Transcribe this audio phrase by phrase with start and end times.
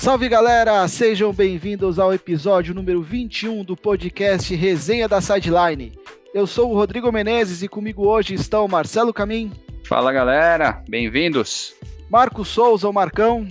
[0.00, 5.92] Salve galera, sejam bem-vindos ao episódio número 21 do podcast Resenha da Sideline.
[6.32, 9.50] Eu sou o Rodrigo Menezes e comigo hoje estão Marcelo Camin.
[9.84, 11.74] Fala galera, bem-vindos.
[12.08, 13.48] Marco Souza, o Marcão.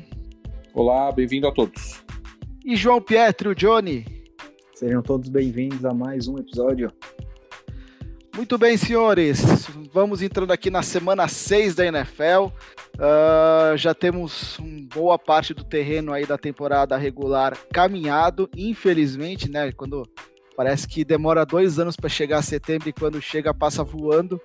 [0.74, 2.02] Olá, bem-vindo a todos.
[2.66, 4.06] E João Pietro, o Johnny.
[4.74, 6.94] Sejam todos bem-vindos a mais um episódio.
[8.38, 9.42] Muito bem, senhores.
[9.92, 12.52] Vamos entrando aqui na semana 6 da NFL.
[12.94, 14.60] Uh, já temos
[14.94, 18.48] boa parte do terreno aí da temporada regular caminhado.
[18.56, 19.72] Infelizmente, né?
[19.72, 20.08] Quando
[20.56, 24.40] parece que demora dois anos para chegar a setembro e quando chega passa voando.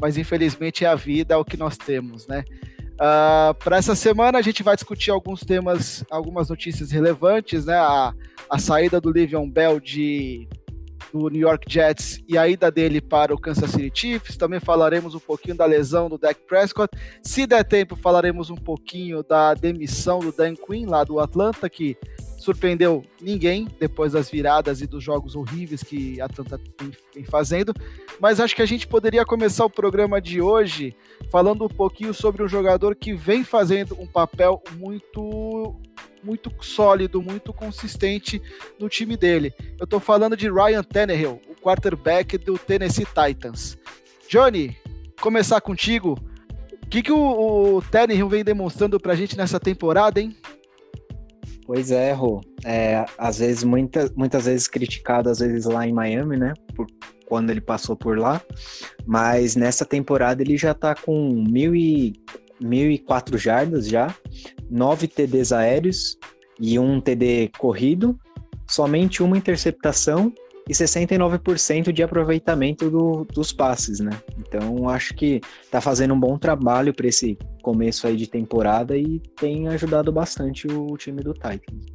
[0.00, 2.44] Mas infelizmente é a vida, é o que nós temos, né?
[2.92, 7.74] Uh, para essa semana a gente vai discutir alguns temas, algumas notícias relevantes, né?
[7.74, 8.14] A,
[8.48, 10.46] a saída do Livion Bell de
[11.12, 14.36] do New York Jets e a ida dele para o Kansas City Chiefs.
[14.36, 16.96] Também falaremos um pouquinho da lesão do Dak Prescott.
[17.22, 21.96] Se der tempo, falaremos um pouquinho da demissão do Dan Quinn lá do Atlanta, que
[22.38, 26.60] surpreendeu ninguém depois das viradas e dos jogos horríveis que a Atlanta
[27.14, 27.72] vem fazendo.
[28.20, 30.96] Mas acho que a gente poderia começar o programa de hoje
[31.30, 35.76] falando um pouquinho sobre um jogador que vem fazendo um papel muito
[36.22, 38.40] muito sólido, muito consistente
[38.78, 39.52] no time dele.
[39.78, 43.76] Eu estou falando de Ryan Tannehill, o quarterback do Tennessee Titans.
[44.28, 44.76] Johnny,
[45.20, 46.18] começar contigo.
[46.82, 50.36] O que, que o, o Tannehill vem demonstrando para a gente nessa temporada, hein?
[51.66, 52.40] Pois é, Rô.
[52.64, 56.52] É, às vezes, muita, muitas vezes criticado, às vezes lá em Miami, né?
[56.74, 56.86] Por,
[57.32, 58.42] quando ele passou por lá.
[59.06, 62.12] Mas nessa temporada ele já tá com mil e
[62.62, 64.14] 1.004 jardas já,
[64.70, 66.18] 9 TDs aéreos
[66.58, 68.18] e um TD corrido,
[68.68, 70.32] somente uma interceptação
[70.68, 74.12] e 69% de aproveitamento do, dos passes, né?
[74.38, 79.20] Então acho que tá fazendo um bom trabalho para esse começo aí de temporada e
[79.36, 81.86] tem ajudado bastante o, time do Titans.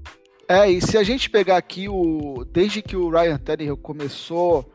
[0.47, 4.65] É, e se a gente pegar aqui o desde que o Ryan Tannehill começou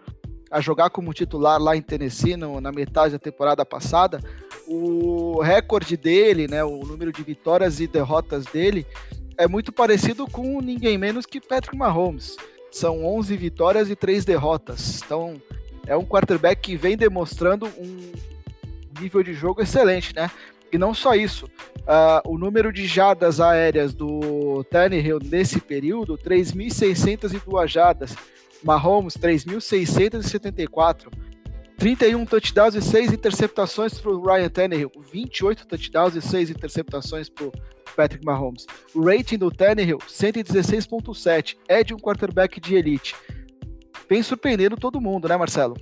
[0.50, 4.21] a jogar como titular lá em Tennessee no, na metade da temporada passada,
[4.67, 8.87] o recorde dele, né, o número de vitórias e derrotas dele
[9.37, 12.37] é muito parecido com ninguém menos que Patrick Mahomes.
[12.71, 15.03] São 11 vitórias e 3 derrotas.
[15.05, 15.41] Então,
[15.87, 18.12] é um quarterback que vem demonstrando um
[19.01, 20.31] nível de jogo excelente, né?
[20.72, 21.47] E não só isso,
[21.81, 28.17] uh, o número de jardas aéreas do Tannehill nesse período, 3.602 jardas.
[28.65, 31.12] Mahomes, 3.674.
[31.82, 37.47] 31 touchdowns e 6 interceptações para o Ryan Tannehill, 28 touchdowns e 6 interceptações para
[37.47, 37.53] o
[37.97, 38.66] Patrick Mahomes.
[38.94, 43.16] O rating do Tannehill, 116.7, é de um quarterback de elite.
[44.09, 45.76] Vem surpreendendo todo mundo, né, Marcelo?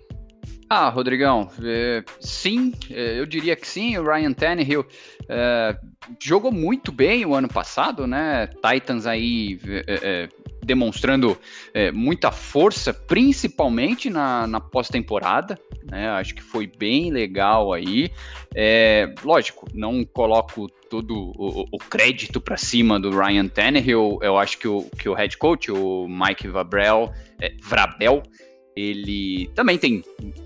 [0.71, 3.99] Ah, Rodrigão, é, sim, é, eu diria que sim.
[3.99, 4.87] O Ryan Tannehill
[5.28, 5.77] é,
[6.19, 8.47] jogou muito bem o ano passado, né?
[8.47, 10.28] Titans aí é, é,
[10.71, 11.37] demonstrando
[11.75, 15.59] é, muita força, principalmente na, na pós-temporada.
[15.83, 16.09] Né?
[16.11, 18.09] Acho que foi bem legal aí.
[18.55, 24.21] É, lógico, não coloco todo o, o crédito para cima do Ryan Tannehill.
[24.23, 28.23] Eu acho que o, que o head coach, o Mike Vabrel, é, Vrabel,
[28.77, 30.05] ele também tem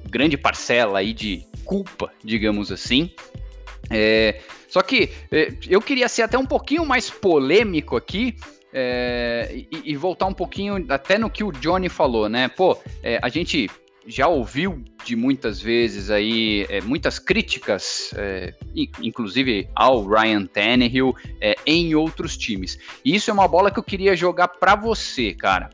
[0.09, 3.11] grande parcela aí de culpa, digamos assim.
[3.91, 8.35] É, só que é, eu queria ser até um pouquinho mais polêmico aqui
[8.75, 12.49] é, e, e, voltar um pouquinho até no que o Johnny falou, né?
[12.49, 13.71] Pô, é, a gente
[14.05, 18.53] já ouviu de muitas vezes aí é, muitas críticas, é,
[19.01, 22.77] inclusive ao Ryan Tannehill é, em outros times.
[23.05, 25.71] E isso é uma bola que eu queria jogar para você, cara.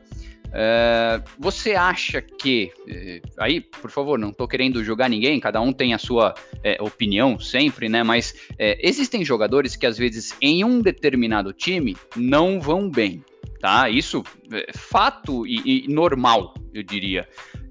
[0.53, 2.71] É, você acha que.
[2.87, 6.77] É, aí, por favor, não estou querendo jogar ninguém, cada um tem a sua é,
[6.81, 8.03] opinião sempre, né?
[8.03, 13.23] Mas é, existem jogadores que às vezes em um determinado time não vão bem,
[13.59, 13.89] tá?
[13.89, 17.27] Isso é fato e, e normal, eu diria.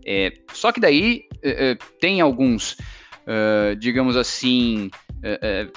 [0.06, 1.28] É, só que daí
[1.98, 2.76] tem alguns,
[3.78, 4.90] digamos assim,
[5.22, 5.68] é,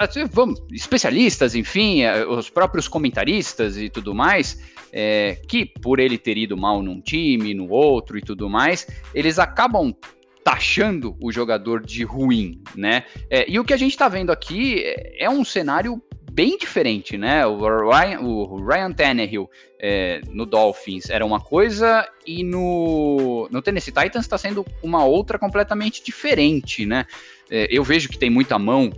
[0.00, 4.60] é, vamos, especialistas, enfim, os próprios comentaristas e tudo mais,
[4.92, 9.38] é, que por ele ter ido mal num time, no outro e tudo mais, eles
[9.38, 9.94] acabam
[10.42, 13.04] taxando o jogador de ruim, né?
[13.28, 16.00] É, e o que a gente está vendo aqui é, é um cenário
[16.36, 17.46] bem diferente, né?
[17.46, 17.56] O
[17.88, 19.50] Ryan, o Ryan Tannehill
[19.80, 25.38] é, no Dolphins era uma coisa e no, no Tennessee Titans está sendo uma outra
[25.38, 27.06] completamente diferente, né?
[27.50, 28.92] É, eu vejo que tem muita mão,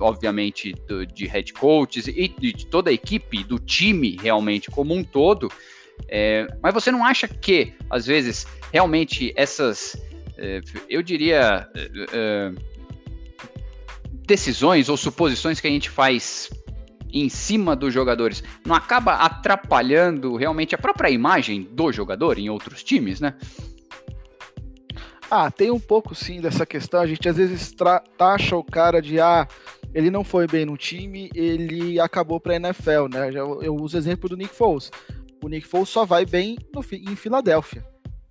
[0.00, 5.02] obviamente, do, de head coaches e de toda a equipe, do time realmente como um
[5.02, 5.50] todo.
[6.08, 10.00] É, mas você não acha que, às vezes, realmente essas,
[10.38, 12.52] é, eu diria, é, é,
[14.24, 16.48] decisões ou suposições que a gente faz
[17.22, 22.82] em cima dos jogadores, não acaba atrapalhando realmente a própria imagem do jogador em outros
[22.82, 23.34] times, né?
[25.30, 27.00] Ah, tem um pouco sim dessa questão.
[27.00, 27.74] A gente às vezes
[28.16, 29.46] taxa o cara de ah,
[29.92, 33.30] ele não foi bem no time, ele acabou para NFL, né?
[33.30, 34.90] Eu, eu uso o exemplo do Nick Foles.
[35.42, 37.84] O Nick Foles só vai bem no, em Filadélfia.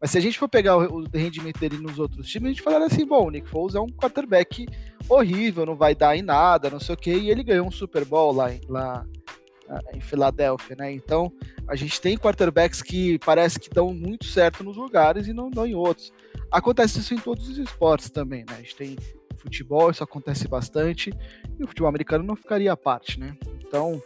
[0.06, 2.86] Mas se a gente for pegar o, rendimento dele nos outros times, a gente falaria
[2.86, 4.68] assim: bom, o Nick Foles é um quarterback
[5.10, 8.06] horrível, não vai dar em nada, não sei o quê, e ele ganhou um Super
[8.06, 9.04] Bowl lá, lá
[9.96, 10.94] em Filadélfia, né?
[10.94, 11.34] Então
[11.68, 15.66] a gente tem quarterbacks que parece que dão muito certo nos lugares e não dão
[15.66, 16.14] em outros.
[16.52, 18.58] Acontece isso em todos os esportes também, né?
[18.58, 18.96] A gente tem
[19.38, 21.12] futebol, isso acontece bastante,
[21.60, 23.36] e o futebol americano não ficaria à parte, né?
[23.60, 24.00] Então,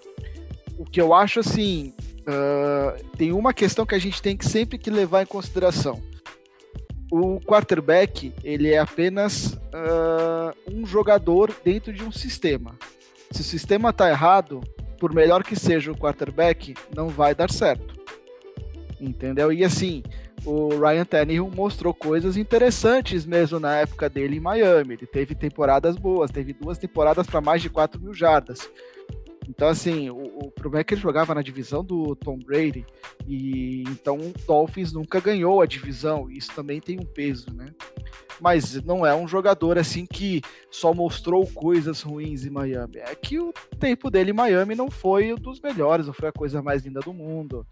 [0.78, 1.94] o que eu acho assim,
[2.30, 6.02] uh, tem uma questão que a gente tem que sempre que levar em consideração.
[7.12, 12.76] O quarterback, ele é apenas uh, um jogador dentro de um sistema.
[13.32, 14.62] Se o sistema está errado,
[15.00, 17.98] por melhor que seja o quarterback, não vai dar certo.
[19.02, 19.52] Entendeu?
[19.52, 20.04] E assim,
[20.46, 24.96] o Ryan Tannehill mostrou coisas interessantes mesmo na época dele em Miami.
[24.96, 28.70] Ele teve temporadas boas, teve duas temporadas para mais de 4 mil jardas.
[29.50, 32.86] Então, assim, o, o, problema é que ele jogava na divisão do Tom Brady,
[33.28, 37.74] e então o Dolphins nunca ganhou a divisão, e isso também tem um peso, né?
[38.40, 42.98] Mas não é um jogador assim que só mostrou coisas ruins em Miami.
[42.98, 46.34] É que o tempo dele em Miami não foi um dos melhores, não foi a
[46.34, 47.66] coisa mais linda do mundo.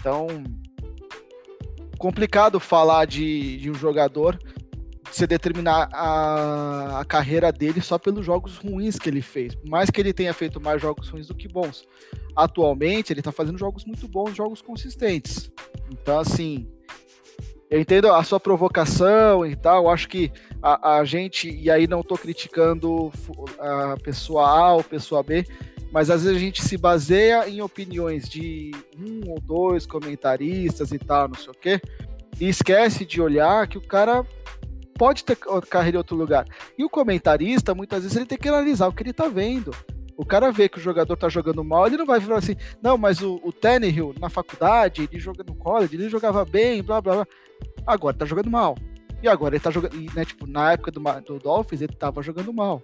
[0.00, 0.26] Então,
[1.98, 4.38] complicado falar de, de um jogador
[5.10, 9.54] você determinar a, a, carreira dele só pelos jogos ruins que ele fez.
[9.54, 11.86] Por mais que ele tenha feito mais jogos ruins do que bons.
[12.34, 15.50] Atualmente, ele está fazendo jogos muito bons, jogos consistentes.
[15.90, 16.68] Então, assim,
[17.70, 19.90] eu entendo a sua provocação e tal.
[19.90, 20.30] Acho que
[20.62, 23.12] a, a gente, e aí não estou criticando
[23.58, 25.46] a pessoa A ou pessoa B,
[25.92, 30.98] mas às vezes a gente se baseia em opiniões de um ou dois comentaristas e
[30.98, 31.80] tal, não sei o quê,
[32.38, 34.24] e esquece de olhar que o cara
[34.96, 35.36] pode ter
[35.68, 36.46] carreira em outro lugar.
[36.76, 39.70] E o comentarista, muitas vezes, ele tem que analisar o que ele tá vendo.
[40.16, 42.96] O cara vê que o jogador tá jogando mal, ele não vai falar assim, não,
[42.96, 47.16] mas o, o Tannehill, na faculdade, ele joga no college, ele jogava bem, blá, blá,
[47.16, 47.26] blá.
[47.86, 48.76] Agora tá jogando mal.
[49.22, 52.52] E agora ele tá jogando, né, tipo, na época do, do Dolphins, ele tava jogando
[52.52, 52.82] mal.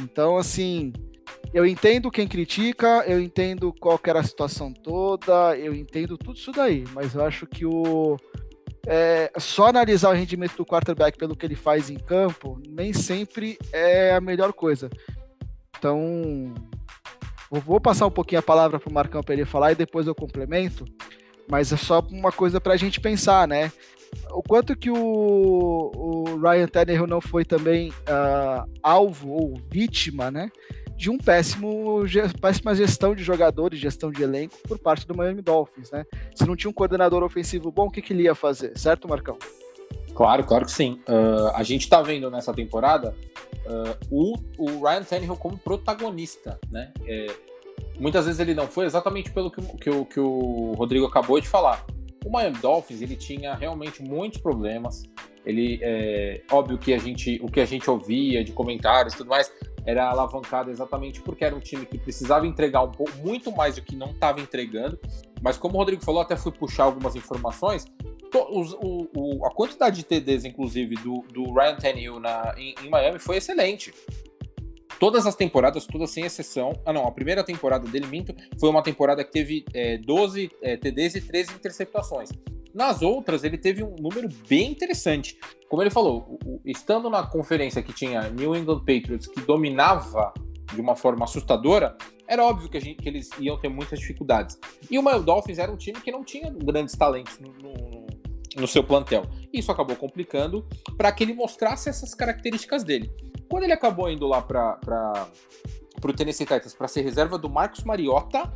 [0.00, 0.92] Então, assim,
[1.54, 6.50] eu entendo quem critica, eu entendo qual era a situação toda, eu entendo tudo isso
[6.50, 8.16] daí, mas eu acho que o
[8.86, 13.58] é, só analisar o rendimento do quarterback pelo que ele faz em campo nem sempre
[13.72, 14.90] é a melhor coisa.
[15.78, 16.52] Então,
[17.50, 20.14] vou passar um pouquinho a palavra para o Marcão para ele falar e depois eu
[20.14, 20.84] complemento,
[21.48, 23.72] mas é só uma coisa para a gente pensar, né?
[24.30, 30.50] O quanto que o, o Ryan Tannehill não foi também uh, alvo ou vítima, né?
[30.96, 32.04] De um péssimo
[32.40, 36.04] péssima gestão de jogadores, gestão de elenco por parte do Miami Dolphins, né?
[36.34, 39.36] Se não tinha um coordenador ofensivo bom, o que, que ele ia fazer, certo, Marcão?
[40.14, 41.00] Claro, claro que sim.
[41.08, 43.14] Uh, a gente tá vendo nessa temporada
[43.66, 46.92] uh, o, o Ryan Tannehill como protagonista, né?
[47.06, 47.26] É,
[47.98, 51.48] muitas vezes ele não foi exatamente pelo que, que, o, que o Rodrigo acabou de
[51.48, 51.84] falar.
[52.24, 55.02] O Miami Dolphins ele tinha realmente muitos problemas.
[55.44, 59.50] Ele é óbvio que a gente o que a gente ouvia de comentários tudo mais
[59.84, 63.82] era alavancado exatamente porque era um time que precisava entregar um pouco, muito mais do
[63.82, 64.98] que não estava entregando.
[65.42, 67.84] Mas como o Rodrigo falou, até fui puxar algumas informações.
[68.50, 72.88] Os, o, o, a quantidade de TDs, inclusive, do, do Ryan Tannehill na, em, em,
[72.88, 73.92] Miami foi excelente.
[74.98, 76.72] Todas as temporadas, todas sem exceção.
[76.86, 80.76] Ah, não, a primeira temporada dele, minto, foi uma temporada que teve é, 12 é,
[80.76, 82.30] TDs e 13 interceptações.
[82.74, 85.38] Nas outras, ele teve um número bem interessante.
[85.68, 90.32] Como ele falou, estando na conferência que tinha New England Patriots, que dominava
[90.74, 94.58] de uma forma assustadora, era óbvio que, gente, que eles iam ter muitas dificuldades.
[94.90, 98.06] E o Miami Dolphins era um time que não tinha grandes talentos no, no,
[98.56, 99.24] no seu plantel.
[99.52, 103.10] Isso acabou complicando para que ele mostrasse essas características dele.
[103.50, 105.28] Quando ele acabou indo lá para
[106.02, 108.50] o Tennessee Titans para ser reserva do Marcos Mariota,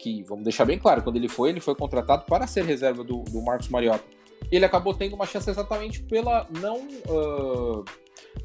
[0.00, 3.22] que, vamos deixar bem claro, quando ele foi, ele foi contratado para ser reserva do,
[3.24, 4.04] do Marcos Mariota.
[4.50, 6.78] Ele acabou tendo uma chance exatamente pela não.
[7.06, 7.84] Uh,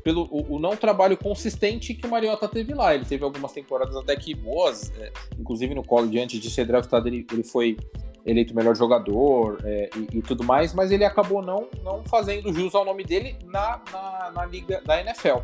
[0.03, 2.93] pelo o, o, não trabalho consistente que o Mariota teve lá.
[2.93, 7.07] Ele teve algumas temporadas até que boas, é, inclusive no college, antes de ser draftado,
[7.07, 7.77] ele, ele foi
[8.25, 12.73] eleito melhor jogador é, e, e, tudo mais, mas ele acabou não, não fazendo jus
[12.73, 15.39] ao nome dele na, na, na liga da NFL.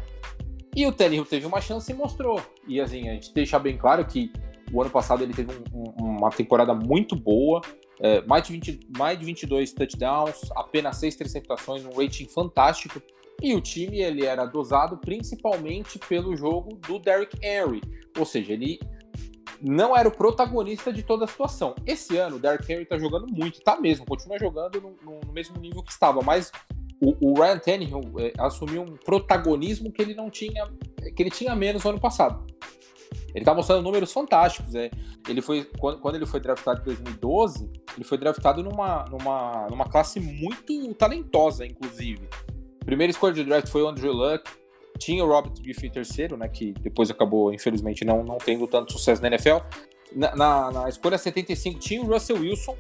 [0.75, 2.41] E o Tannehill teve uma chance e mostrou.
[2.67, 4.31] E assim, a gente deixa bem claro que
[4.73, 7.61] o ano passado ele teve um, um, uma temporada muito boa,
[7.99, 13.01] é, mais, de 20, mais de 22 touchdowns, apenas 6 interceptações, um rating fantástico.
[13.41, 17.81] E o time ele era dosado principalmente pelo jogo do Derrick Henry,
[18.17, 18.79] ou seja, ele
[19.59, 21.75] não era o protagonista de toda a situação.
[21.85, 25.59] Esse ano, o Derrick Henry tá jogando muito, tá mesmo, continua jogando no, no mesmo
[25.59, 26.51] nível que estava, mas
[27.01, 30.67] o, o Ryan Tannehill é, assumiu um protagonismo que ele não tinha,
[31.15, 32.45] que ele tinha menos no ano passado.
[33.33, 34.75] Ele tá mostrando números fantásticos.
[34.75, 34.89] É.
[35.27, 39.85] Ele foi, quando, quando ele foi draftado em 2012, ele foi draftado numa, numa, numa
[39.85, 42.27] classe muito talentosa, inclusive.
[42.85, 44.49] Primeira escolha de draft foi o Andrew Luck,
[44.97, 49.21] tinha o Robert Griffin terceiro, né, que depois acabou, infelizmente, não, não tendo tanto sucesso
[49.21, 49.57] na NFL.
[50.15, 52.77] Na, na, na, escolha 75 tinha o Russell Wilson,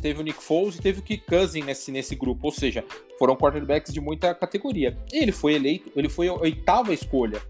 [0.00, 2.84] teve o Nick Foles e teve o Kirk Cousins nesse, nesse grupo, ou seja,
[3.18, 4.98] foram quarterbacks de muita categoria.
[5.12, 7.40] E ele foi eleito, ele foi a oitava escolha.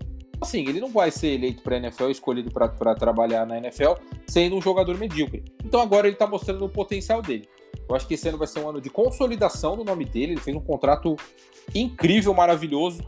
[0.40, 3.92] Assim, ele não vai ser eleito para a NFL, escolhido para trabalhar na NFL,
[4.26, 5.44] sendo um jogador medíocre.
[5.64, 7.48] Então agora ele está mostrando o potencial dele.
[7.88, 10.32] Eu acho que esse ano vai ser um ano de consolidação do nome dele.
[10.32, 11.16] Ele fez um contrato
[11.74, 13.02] incrível, maravilhoso.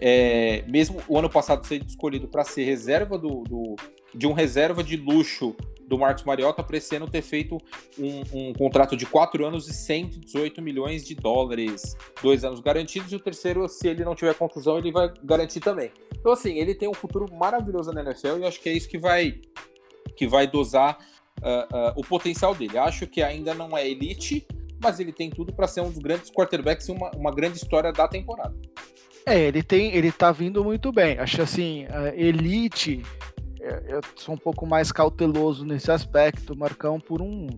[0.00, 3.76] É, mesmo o ano passado sendo escolhido para ser reserva do, do,
[4.14, 6.64] de um reserva de luxo do Marcos Mariota
[6.94, 7.58] ano ter feito
[7.98, 13.16] um, um, contrato de quatro anos e 118 milhões de dólares, dois anos garantidos, e
[13.16, 15.90] o terceiro, se ele não tiver contusão, ele vai garantir também.
[16.18, 18.98] Então, assim, ele tem um futuro maravilhoso na NFL e acho que é isso que
[18.98, 19.40] vai,
[20.16, 20.98] que vai dosar
[21.40, 22.78] uh, uh, o potencial dele.
[22.78, 24.46] Acho que ainda não é elite,
[24.82, 27.92] mas ele tem tudo para ser um dos grandes quarterbacks e uma, uma grande história
[27.92, 28.56] da temporada.
[29.24, 31.18] É, ele tem, ele tá vindo muito bem.
[31.18, 33.02] Acho assim, elite,
[33.86, 37.48] eu sou um pouco mais cauteloso nesse aspecto, Marcão, por um,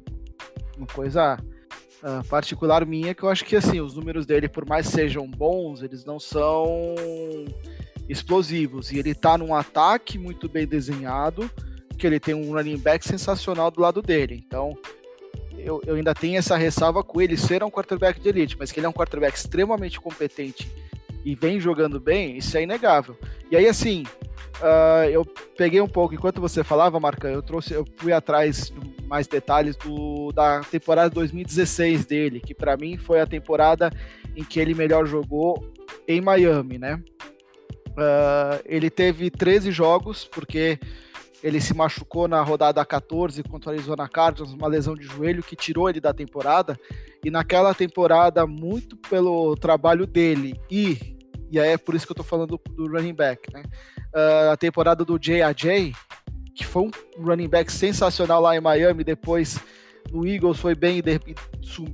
[0.76, 1.38] uma coisa
[2.02, 5.82] uh, particular minha, que eu acho que assim, os números dele, por mais sejam bons,
[5.82, 6.94] eles não são
[8.08, 8.90] explosivos.
[8.90, 11.50] E ele tá num ataque muito bem desenhado,
[11.98, 14.42] que ele tem um running back sensacional do lado dele.
[14.46, 14.76] Então,
[15.58, 18.78] eu, eu ainda tenho essa ressalva com ele ser um quarterback de elite, mas que
[18.78, 20.70] ele é um quarterback extremamente competente
[21.24, 23.16] e vem jogando bem, isso é inegável.
[23.50, 24.04] E aí, assim,
[24.60, 25.24] uh, eu
[25.56, 28.72] peguei um pouco, enquanto você falava, Marca, eu trouxe, eu fui atrás
[29.06, 33.90] mais detalhes do, da temporada 2016 dele, que para mim foi a temporada
[34.36, 35.72] em que ele melhor jogou
[36.06, 37.02] em Miami, né?
[37.90, 40.78] Uh, ele teve 13 jogos, porque
[41.42, 45.56] ele se machucou na rodada 14 contra a Arizona Cardinals, uma lesão de joelho que
[45.56, 46.78] tirou ele da temporada.
[47.24, 51.17] E naquela temporada, muito pelo trabalho dele e
[51.50, 53.62] e aí é por isso que eu tô falando do, running back, né?
[54.14, 55.92] Uh, a temporada do J.A.J.,
[56.54, 59.58] que foi um running back sensacional lá em Miami, depois
[60.10, 61.34] no Eagles foi bem e,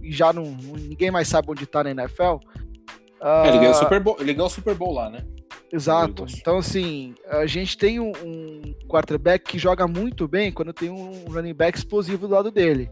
[0.03, 2.37] e já não, ninguém mais sabe onde tá na NFL.
[3.21, 5.25] Uh, é, ele, ganhou Super Bowl, ele ganhou o Super Bowl lá, né?
[5.73, 6.27] Exato.
[6.39, 11.25] Então, assim, a gente tem um, um, quarterback que joga muito bem quando tem um
[11.29, 12.89] running back explosivo do lado dele.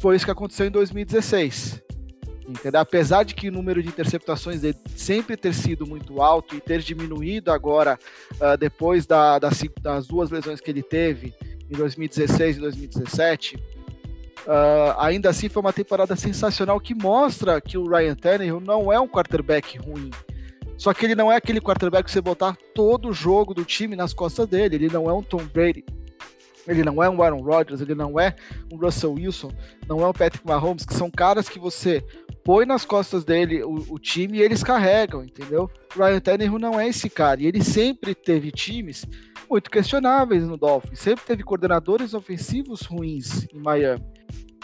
[0.00, 1.85] Foi isso que aconteceu em 2016.
[2.48, 2.80] Entendeu?
[2.80, 6.80] Apesar de que o número de interceptações dele sempre ter sido muito alto e ter
[6.80, 7.98] diminuído agora,
[8.34, 11.34] uh, depois da, das, das duas lesões que ele teve
[11.68, 13.60] em 2016 e 2017, uh,
[14.46, 19.00] ah, ainda assim foi uma temporada sensacional que mostra que o Ryan Tannehill não é
[19.00, 20.10] um quarterback ruim.
[20.78, 23.96] Só que ele não é aquele quarterback que você botar todo o jogo do time
[23.96, 24.76] nas costas dele.
[24.76, 25.84] Ele não é um Tom Brady.
[26.68, 28.34] Ele não é um Aaron Rodgers, ele não é
[28.72, 29.52] um Russell Wilson,
[29.88, 32.04] não é um Patrick Mahomes, que são caras que você
[32.46, 35.68] põe nas costas dele o, o time e eles carregam, entendeu?
[35.92, 37.42] Ryan Tannehill não é esse cara.
[37.42, 39.04] E ele sempre teve times
[39.50, 44.04] muito questionáveis no Dolphins, sempre teve coordenadores ofensivos ruins em Miami.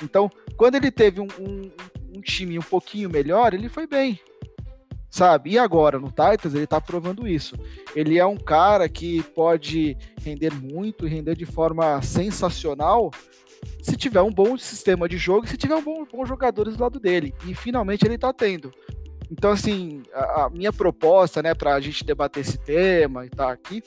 [0.00, 1.70] Então, quando ele teve um, um,
[2.16, 4.20] um time um pouquinho melhor, ele foi bem
[5.10, 5.50] sabe?
[5.50, 7.54] E agora no Titans ele tá provando isso.
[7.94, 13.10] Ele é um cara que pode render muito e render de forma sensacional
[13.82, 16.82] se tiver um bom sistema de jogo e se tiver um bom, bons jogadores do
[16.82, 17.34] lado dele.
[17.46, 18.72] E finalmente ele tá tendo.
[19.30, 23.82] Então, assim, a, a minha proposta, né, pra gente debater esse tema e tá aqui,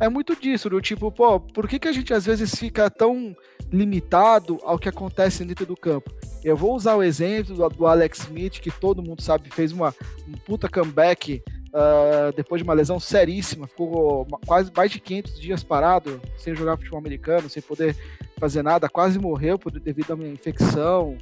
[0.00, 3.34] é muito disso, do tipo, pô, por que, que a gente às vezes fica tão
[3.72, 6.12] limitado ao que acontece dentro do campo?
[6.44, 9.94] Eu vou usar o exemplo do, do Alex Smith, que todo mundo sabe fez uma
[10.28, 11.42] um puta comeback
[11.76, 16.78] uh, depois de uma lesão seríssima, ficou quase mais de 500 dias parado, sem jogar
[16.78, 17.94] futebol americano, sem poder
[18.38, 21.16] fazer nada, quase morreu por, devido a uma infecção,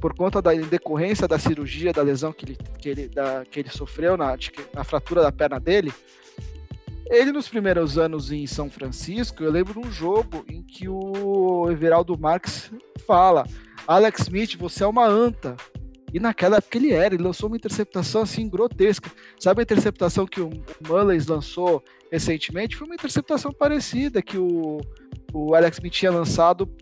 [0.00, 3.70] por conta da decorrência da cirurgia, da lesão que ele, que ele, da, que ele
[3.70, 4.36] sofreu na,
[4.72, 5.92] na fratura da perna dele.
[7.06, 11.70] Ele, nos primeiros anos em São Francisco, eu lembro de um jogo em que o
[11.70, 12.70] Everaldo Marques
[13.06, 13.46] fala:
[13.86, 15.54] Alex Smith, você é uma anta.
[16.14, 19.10] E naquela época ele era, ele lançou uma interceptação assim grotesca.
[19.38, 20.48] Sabe a interceptação que o
[20.86, 22.76] Mullins lançou recentemente?
[22.76, 24.80] Foi uma interceptação parecida que o,
[25.32, 26.72] o Alex Smith tinha lançado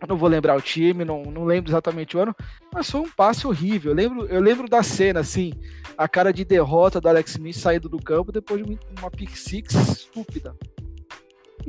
[0.00, 2.34] eu não vou lembrar o time, não, não lembro exatamente o ano,
[2.72, 3.90] mas foi um passe horrível.
[3.90, 5.52] Eu lembro, eu lembro da cena, assim,
[5.96, 9.74] a cara de derrota do Alex Smith saindo do campo depois de uma pick six
[9.74, 10.54] estúpida.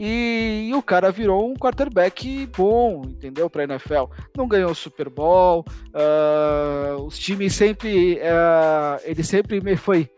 [0.01, 3.49] E, e, o cara virou um quarterback bom, entendeu?
[3.49, 4.05] Para a NFL.
[4.37, 8.13] Não ganhou o Super Bowl, uh, os times sempre.
[8.15, 10.09] Uh, ele sempre me foi.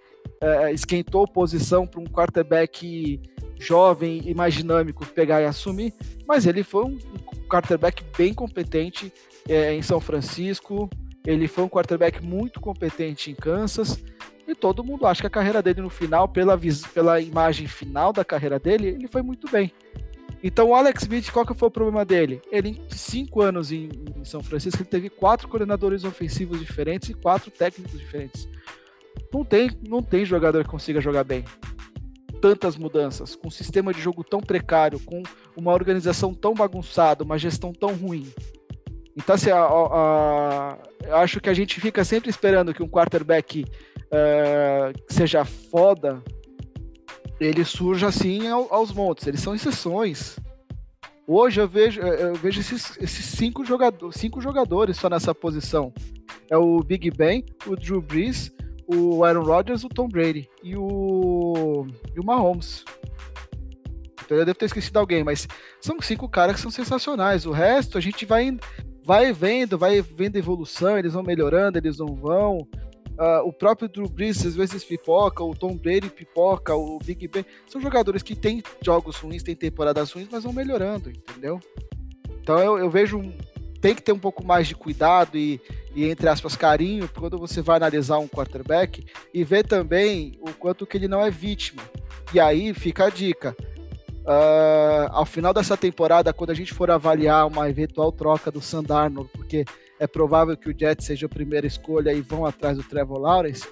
[0.43, 3.19] Uh, esquentou posição para um quarterback
[3.59, 5.93] jovem e mais dinâmico pegar e assumir,
[6.27, 6.97] mas ele foi um
[7.49, 9.11] quarterback bem competente
[9.47, 10.89] é, em São Francisco,
[11.25, 14.03] ele foi um quarterback muito competente em Kansas,
[14.51, 16.59] e todo mundo acha que a carreira dele no final, pela,
[16.93, 19.71] pela imagem final da carreira dele, ele foi muito bem.
[20.43, 22.41] Então o Alex Smith, qual que foi o problema dele?
[22.51, 27.13] Ele, em cinco anos em, em São Francisco, ele teve quatro coordenadores ofensivos diferentes e
[27.13, 28.47] quatro técnicos diferentes.
[29.31, 31.45] Não tem, não tem jogador que consiga jogar bem.
[32.41, 35.21] Tantas mudanças, com um sistema de jogo tão precário, com
[35.55, 38.27] uma organização tão bagunçada, uma gestão tão ruim.
[39.15, 43.65] Então, assim, a, a, eu acho que a gente fica sempre esperando que um quarterback
[44.11, 46.21] uh, seja foda,
[47.39, 49.25] ele surja assim ao, aos montes.
[49.25, 50.37] Eles são exceções.
[51.27, 55.93] Hoje eu vejo, eu vejo esses, esses cinco, jogador, cinco jogadores só nessa posição.
[56.49, 58.51] É o Big Ben, o Drew Brees,
[58.85, 62.83] o Aaron Rodgers, o Tom Brady e o, e o Mahomes.
[64.25, 65.47] Então eu devo ter esquecido alguém, mas
[65.79, 67.45] são cinco caras que são sensacionais.
[67.45, 68.57] O resto a gente vai,
[69.03, 72.67] vai vendo, vai vendo evolução, eles vão melhorando, eles não vão.
[73.17, 77.45] Uh, o próprio Drew Brees às vezes pipoca, o Tom Brady pipoca, o Big Ben.
[77.67, 81.59] São jogadores que têm jogos ruins, têm temporadas ruins, mas vão melhorando, entendeu?
[82.41, 83.21] Então eu, eu vejo.
[83.79, 85.59] Tem que ter um pouco mais de cuidado e,
[85.95, 89.03] e, entre aspas, carinho quando você vai analisar um quarterback
[89.33, 91.81] e ver também o quanto que ele não é vítima.
[92.31, 93.55] E aí fica a dica.
[94.21, 99.27] Uh, ao final dessa temporada, quando a gente for avaliar uma eventual troca do Sandarno,
[99.33, 99.65] porque
[100.01, 103.67] é provável que o Jets seja a primeira escolha e vão atrás do Trevor Lawrence,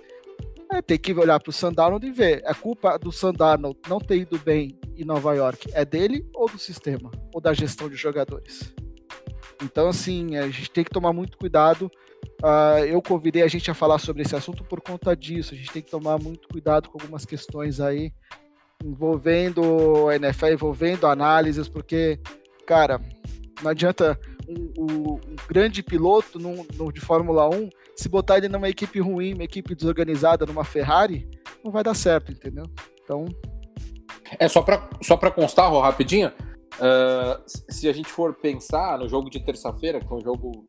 [0.71, 2.43] é, tem que olhar para o Sandarnold e ver.
[2.45, 6.59] A culpa do Sandarnold não ter ido bem em Nova York é dele ou do
[6.59, 7.09] sistema?
[7.33, 8.71] Ou da gestão de jogadores?
[9.63, 11.91] Então, assim, a gente tem que tomar muito cuidado.
[12.43, 15.56] Uh, eu convidei a gente a falar sobre esse assunto por conta disso.
[15.56, 18.13] A gente tem que tomar muito cuidado com algumas questões aí
[18.86, 22.19] envolvendo a NFL, envolvendo análises, porque,
[22.67, 23.01] cara,
[23.63, 24.17] não adianta
[24.49, 28.99] um, um, um grande piloto num, num, de Fórmula 1, se botar ele numa equipe
[28.99, 31.29] ruim, uma equipe desorganizada, numa Ferrari,
[31.63, 32.65] não vai dar certo, entendeu?
[33.03, 33.25] Então.
[34.38, 39.29] É, só para só constar, Rô, rapidinho, uh, se a gente for pensar no jogo
[39.29, 40.65] de terça-feira, que foi um jogo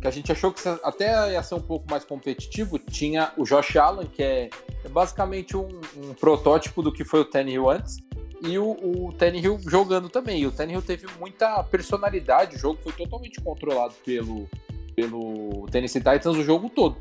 [0.00, 3.76] que a gente achou que até ia ser um pouco mais competitivo, tinha o Josh
[3.76, 4.48] Allen, que é,
[4.84, 7.96] é basicamente um, um, protótipo do que foi o Tannehill antes,
[8.42, 10.40] e o, o Tannehill jogando também.
[10.42, 14.48] E o Tannehill teve muita personalidade, o jogo foi totalmente controlado pelo,
[14.94, 16.96] pelo Tennessee Titans o jogo todo.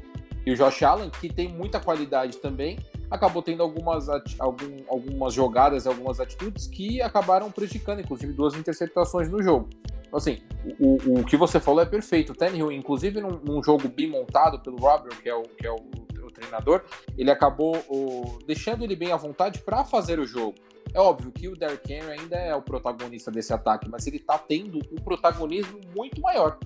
[0.46, 2.80] E o Josh Allen, que tem muita qualidade também,
[3.12, 4.08] acabou tendo algumas,
[4.40, 9.70] algum, algumas jogadas, algumas atitudes que acabaram prejudicando, inclusive duas interceptações no jogo.
[10.08, 10.40] Então, assim,
[10.80, 12.32] o, o que você falou é perfeito.
[12.32, 15.72] O Tannehill, inclusive num, num jogo bem montado pelo Robert, que é o, que é
[15.72, 15.76] o,
[16.24, 16.82] o treinador,
[17.18, 20.56] ele acabou o, deixando ele bem à vontade para fazer o jogo.
[20.94, 24.38] É óbvio que o Derrick Henry ainda é o protagonista desse ataque, mas ele está
[24.38, 26.58] tendo um protagonismo muito maior,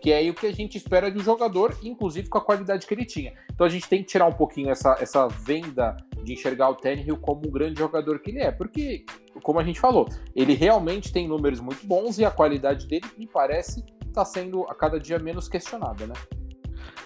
[0.00, 2.94] que é o que a gente espera de um jogador, inclusive com a qualidade que
[2.94, 3.32] ele tinha.
[3.52, 7.16] Então a gente tem que tirar um pouquinho essa, essa venda de enxergar o Tannehill
[7.16, 9.04] como um grande jogador que ele é, porque,
[9.42, 13.26] como a gente falou, ele realmente tem números muito bons e a qualidade dele, me
[13.26, 16.14] parece, está sendo a cada dia menos questionada, né?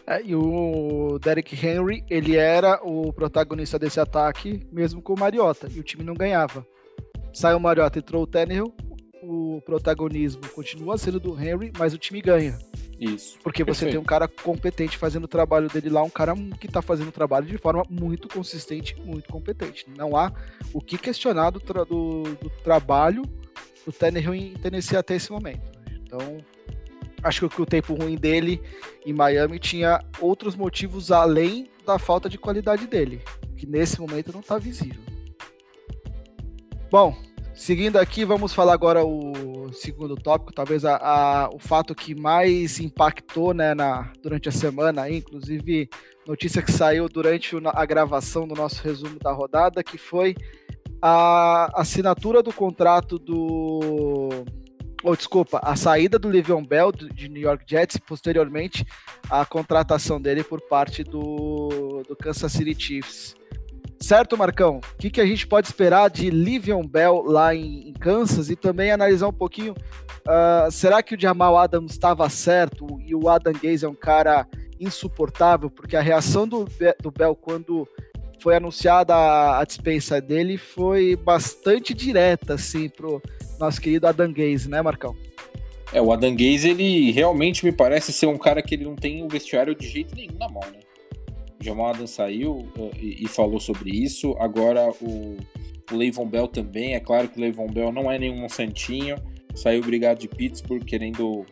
[0.06, 5.68] É, e o Derek Henry, ele era o protagonista desse ataque, mesmo com o Mariota,
[5.74, 6.66] e o time não ganhava.
[7.32, 8.74] Sai o Mariota, entrou o Tannehill,
[9.22, 12.58] o protagonismo continua sendo do Henry, mas o time ganha.
[13.00, 13.38] Isso.
[13.42, 13.90] Porque você Perfeito.
[13.92, 17.12] tem um cara competente fazendo o trabalho dele lá, um cara que está fazendo o
[17.12, 19.86] trabalho de forma muito consistente, muito competente.
[19.96, 20.32] Não há
[20.72, 23.22] o que questionar do, tra do, do trabalho
[23.84, 25.62] do Tannehill em Tennessee até esse momento.
[26.02, 26.38] Então,
[27.24, 28.60] acho que o tempo ruim dele
[29.04, 33.22] em Miami tinha outros motivos além da falta de qualidade dele,
[33.56, 35.02] que nesse momento não está visível.
[36.90, 37.16] Bom,
[37.54, 42.78] seguindo aqui, vamos falar agora o segundo tópico, talvez a, a, o fato que mais
[42.78, 45.88] impactou né, na, durante a semana, inclusive
[46.26, 50.34] notícia que saiu durante a gravação do nosso resumo da rodada, que foi
[51.00, 54.44] a assinatura do contrato do
[55.04, 58.86] ou desculpa, a saída do Le'Veon Bell de New York Jets, posteriormente
[59.28, 63.36] a contratação dele por parte do, do Kansas City Chiefs.
[64.00, 64.78] Certo, Marcão?
[64.78, 68.56] O que, que a gente pode esperar de Le'Veon Bell lá em, em, Kansas e
[68.56, 73.52] também analisar um pouquinho, uh, será que o Jamal Adams estava certo e o Adam
[73.52, 74.46] Gaze é um cara
[74.80, 75.70] insuportável?
[75.70, 76.66] Porque a reação do,
[77.00, 77.86] do Bell quando
[78.40, 83.22] foi anunciada a, a dispensa dele foi bastante direta, assim, pro,
[83.64, 85.16] nosso querido Adanguese, né, Marcão?
[85.92, 89.28] É, o Adanguese, ele realmente me parece ser um cara que ele não tem o
[89.28, 90.80] vestiário de jeito nenhum na mão, né?
[91.60, 94.36] O Jamal Adams saiu uh, e, e, falou sobre isso.
[94.38, 95.36] Agora o,
[95.90, 96.94] o Leivon Bell também.
[96.94, 99.16] É claro que o Leivon Bell não é nenhum santinho.
[99.54, 101.46] Saiu obrigado de Pittsburgh querendo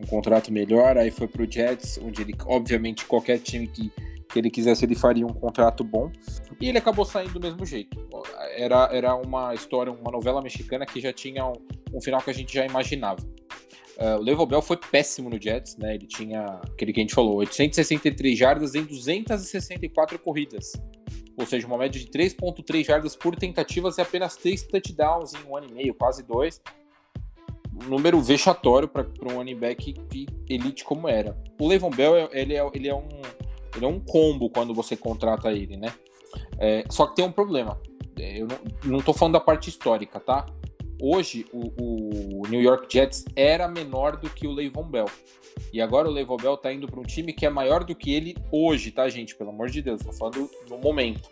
[0.00, 0.96] um contrato melhor.
[0.96, 3.92] Aí foi pro Jets, onde ele, obviamente, qualquer time que,
[4.34, 6.10] que ele quisesse, ele faria um contrato bom.
[6.60, 7.96] E ele acabou saindo do mesmo jeito.
[8.56, 11.52] Era, era uma história, uma novela mexicana que já tinha um,
[11.94, 13.20] um final que a gente já imaginava.
[13.96, 15.94] Uh, o Level Bell foi péssimo no Jets, né?
[15.94, 20.72] Ele tinha aquele que a gente falou, 863 jardas em 264 corridas.
[21.38, 25.56] Ou seja, uma média de 3.3 jardas por tentativas e apenas 3 touchdowns em um
[25.56, 26.60] ano e meio, quase dois.
[27.72, 29.94] Um número vexatório para um running back
[30.48, 31.40] elite como era.
[31.60, 33.08] O Levon Bell, ele é, ele é, um,
[33.74, 35.92] ele é um combo quando você contrata ele, né?
[36.58, 37.80] É, só que tem um problema.
[38.18, 38.48] É, eu
[38.84, 40.46] não, tô falando da parte histórica, tá?
[41.00, 45.10] hoje o, o, New York Jets era menor do que o Le'Veon Bell.
[45.72, 48.12] E agora o Le'Veon Bell tá indo para um time que é maior do que
[48.12, 49.34] ele hoje, tá, gente?
[49.36, 51.28] Pelo amor de Deus, tô falando no momento.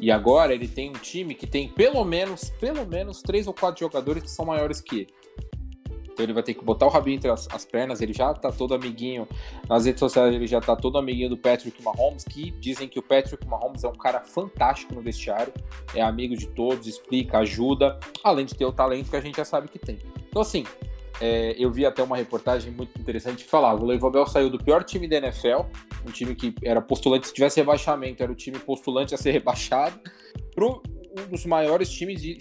[0.00, 3.80] E agora ele tem um time que tem pelo menos, pelo menos três ou quatro
[3.80, 5.14] jogadores que são maiores que ele.
[6.12, 8.52] Então ele vai ter que botar o rabinho entre as, as, pernas, ele já tá
[8.52, 9.26] todo amiguinho.
[9.68, 13.02] Nas redes sociais ele já tá todo amiguinho do Patrick Mahomes, que dizem que o
[13.02, 15.52] Patrick Mahomes é um cara fantástico no vestiário,
[15.94, 19.44] é amigo de todos, explica, ajuda, além de ter o talento que a gente já
[19.44, 19.98] sabe que tem.
[20.28, 20.64] Então assim,
[21.20, 24.58] é, eu vi até uma reportagem muito interessante que falava: o Leivon Bell saiu do
[24.58, 25.62] pior time da NFL,
[26.06, 29.98] um time que era postulante, se tivesse rebaixamento, era o time postulante a ser rebaixado,
[30.54, 30.80] para um
[31.30, 32.38] dos maiores times de,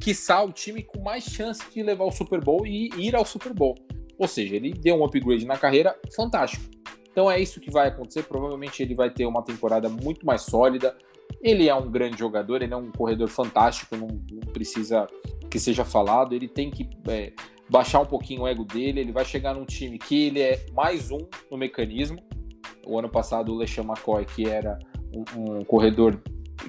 [0.00, 3.52] quiçá, o time com mais chance de levar o Super Bowl e ir ao Super
[3.52, 3.74] Bowl.
[4.18, 6.64] Ou seja, ele deu um upgrade na carreira fantástico.
[7.10, 8.22] Então é isso que vai acontecer.
[8.24, 10.96] Provavelmente ele vai ter uma temporada muito mais sólida.
[11.40, 15.06] Ele é um grande jogador, ele é um corredor fantástico, não, não precisa
[15.50, 16.34] que seja falado.
[16.34, 17.32] Ele tem que é,
[17.68, 19.00] baixar um pouquinho o ego dele.
[19.00, 22.18] Ele vai chegar num time que ele é mais um no mecanismo.
[22.86, 24.78] O ano passado o LeSean McCoy, que era
[25.14, 26.20] um, um corredor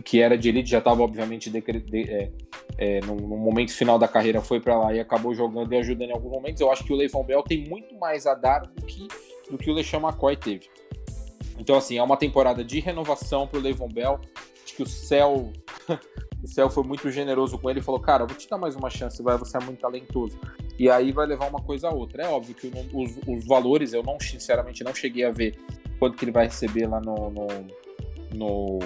[0.03, 2.31] que era de elite, já estava obviamente de, de, é,
[2.77, 6.13] é, no, momento final da carreira foi para lá e acabou jogando e ajudando em
[6.13, 6.61] alguns momentos.
[6.61, 9.07] Eu acho que o Leifão Bell tem muito mais a dar do que,
[9.49, 10.69] do que o LeSean McCoy teve.
[11.57, 14.19] Então, assim, é uma temporada de renovação para o Leivon Bell.
[14.63, 15.51] Acho que o céu,
[16.41, 18.89] o céu foi muito generoso com ele e falou: Cara, vou te dar mais uma
[18.89, 20.39] chance, vai, você é muito talentoso.
[20.79, 22.23] E aí vai levar uma coisa a outra.
[22.23, 25.55] É óbvio que os, os valores, eu não, sinceramente, não cheguei a ver
[25.99, 27.47] quanto que ele vai receber lá no, no,
[28.33, 28.79] no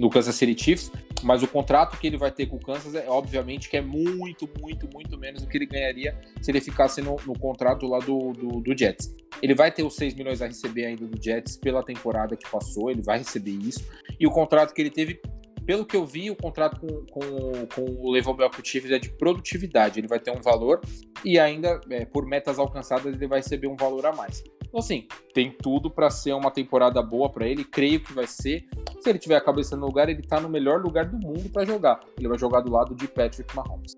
[0.00, 0.90] no Kansas City Chiefs,
[1.22, 4.48] mas o contrato que ele vai ter com o Kansas é obviamente que é muito,
[4.60, 8.32] muito, muito menos do que ele ganharia se ele ficasse no, no contrato lá do,
[8.32, 9.14] do, do, Jets.
[9.42, 12.90] Ele vai ter os 6 milhões a receber ainda do Jets pela temporada que passou,
[12.90, 13.84] ele vai receber isso.
[14.18, 15.20] E o contrato que ele teve,
[15.66, 20.00] pelo que eu vi, o contrato com, com, com o Level Bell é de produtividade.
[20.00, 20.80] Ele vai ter um valor
[21.24, 24.42] e ainda, é, por metas alcançadas, ele vai receber um valor a mais.
[24.70, 27.64] Então, assim, tem tudo para ser uma temporada boa para ele.
[27.64, 28.64] Creio que vai ser.
[29.00, 31.64] Se ele tiver a cabeça no lugar, ele tá no melhor lugar do mundo para
[31.64, 32.00] jogar.
[32.16, 33.96] Ele vai jogar do lado de Patrick Mahomes.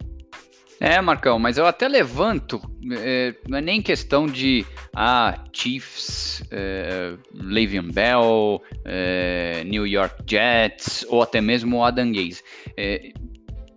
[0.84, 2.60] É, Marcão, mas eu até levanto,
[2.98, 11.06] é, não é nem questão de ah, Chiefs, é, Le'Veon Bell, é, New York Jets
[11.08, 12.42] ou até mesmo o Adam Gaze.
[12.76, 13.12] É,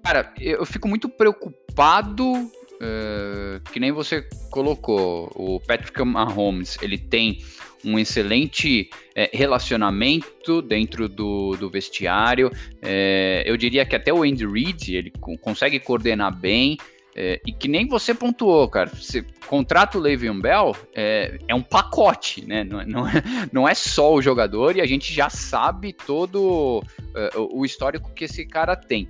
[0.03, 7.39] cara, eu fico muito preocupado Uh, que nem você colocou, o Patrick Mahomes, ele tem
[7.85, 12.51] um excelente é, relacionamento dentro do, do vestiário.
[12.81, 16.77] É, eu diria que até o Andy Reid ele consegue coordenar bem.
[17.17, 18.89] É, e que nem você pontuou, cara.
[18.93, 22.65] Você contrata o Le'Veon Bell é, é um pacote, né?
[22.65, 23.13] Não, não, é,
[23.53, 28.25] não é só o jogador e a gente já sabe todo uh, o histórico que
[28.25, 29.07] esse cara tem.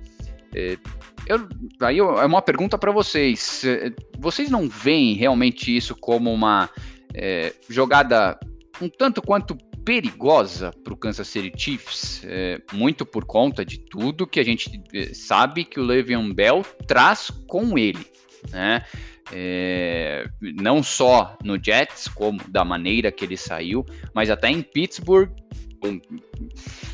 [0.54, 0.78] É,
[1.26, 1.48] eu,
[1.80, 3.64] aí é uma pergunta para vocês.
[3.64, 6.70] É, vocês não veem realmente isso como uma
[7.12, 8.38] é, jogada
[8.80, 9.56] um tanto quanto
[9.86, 14.82] perigosa para o Kansas City Chiefs, é, muito por conta de tudo que a gente
[14.92, 18.04] é, sabe que o Le'Veon Bell traz com ele,
[18.50, 18.84] né?
[19.32, 25.30] É, não só no Jets, como da maneira que ele saiu, mas até em Pittsburgh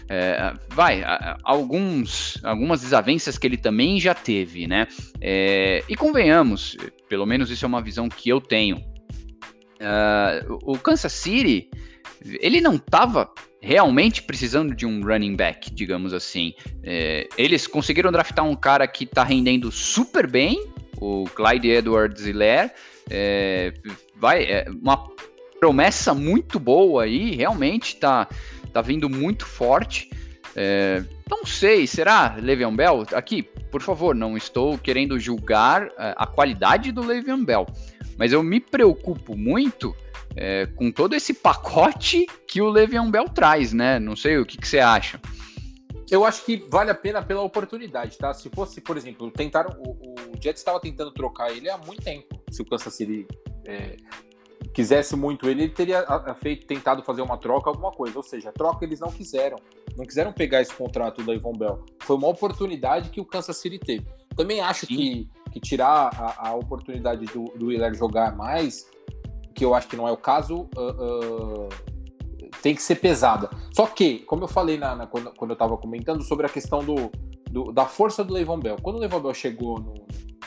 [0.09, 1.03] é, vai,
[1.45, 4.87] alguns, algumas desavenças que ele também já teve, né?
[5.19, 6.77] É, e convenhamos,
[7.09, 8.77] pelo menos isso é uma visão que eu tenho.
[9.83, 11.69] Uh, o Kansas City,
[12.41, 13.31] ele não estava
[13.61, 16.53] realmente precisando de um running back, digamos assim.
[16.83, 20.67] É, eles conseguiram draftar um cara que está rendendo super bem,
[21.01, 22.71] o Clyde Edwards Hilaire.
[23.09, 23.73] É,
[24.17, 25.09] vai, é uma
[25.61, 28.29] promessa muito boa aí, realmente está
[28.73, 30.11] tá vindo muito forte.
[30.57, 33.07] É, Não sei, será Le'Veon Bell?
[33.15, 37.67] Aqui, por favor, não estou querendo julgar é, a qualidade do Le'Veon Bell,
[38.19, 39.95] mas eu me preocupo muito
[40.37, 43.99] é, com todo esse pacote que o Le'Veon Bell traz, né?
[43.99, 45.21] Não sei o que, que você acha.
[46.11, 48.35] Eu acho que vale a pena pela oportunidade, tá?
[48.35, 49.71] Se fosse, por exemplo, tentaram.
[49.79, 52.39] O, o Jets estava tentando trocar ele há muito tempo.
[52.51, 53.27] Se o Kansas City
[53.67, 53.97] é,
[54.75, 58.17] quisesse muito ele, ele teria feito, tentado fazer uma troca, alguma coisa.
[58.17, 59.57] Ou seja, a troca eles não quiseram.
[59.97, 61.85] Não quiseram pegar esse contrato da Ivon Bell.
[62.01, 64.07] Foi uma oportunidade que o Kansas City teve.
[64.37, 68.87] Também acho que, que tirar a, a oportunidade do, do Willer jogar mais,
[69.53, 71.69] que eu acho que não é o caso, uh, uh,
[72.61, 73.51] tem que ser pesada.
[73.73, 76.85] Só que, como eu falei na, na quando, quando eu estava comentando sobre a questão
[76.85, 77.11] do,
[77.51, 78.77] do, da força do Le'Veon Bell.
[78.83, 79.95] Quando o Le'Veon Bell chegou no,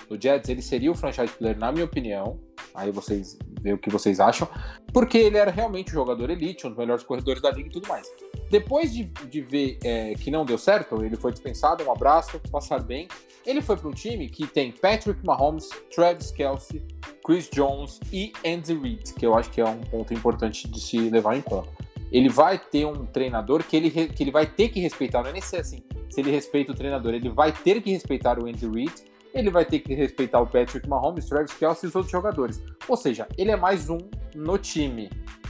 [0.09, 2.39] no Jets, ele seria o franchise player, na minha opinião.
[2.73, 4.47] Aí vocês veem o que vocês acham.
[4.93, 7.87] Porque ele era realmente um jogador elite, um dos melhores corredores da liga e tudo
[7.87, 8.07] mais.
[8.55, 12.81] Depois de, de ver é, que não deu certo, ele foi dispensado, um abraço, passar
[12.81, 13.09] bem.
[13.45, 16.81] Ele foi para um time que tem Patrick Mahomes, Travis Kelsey,
[17.25, 20.97] Chris Jones e Andy Reid, que eu acho que é um ponto importante de se
[20.97, 21.67] levar em conta
[22.11, 25.33] ele vai ter um treinador que ele, que ele vai ter que respeitar, não é
[25.33, 28.67] nem ser assim, se ele respeita o treinador, ele vai ter que respeitar o Andy
[28.67, 28.93] Reid,
[29.33, 32.63] ele vai ter que respeitar o Patrick Mahomes, Travis Kelce e os outros jogadores.
[32.87, 33.97] Ou seja, ele é mais um
[34.33, 35.09] no time,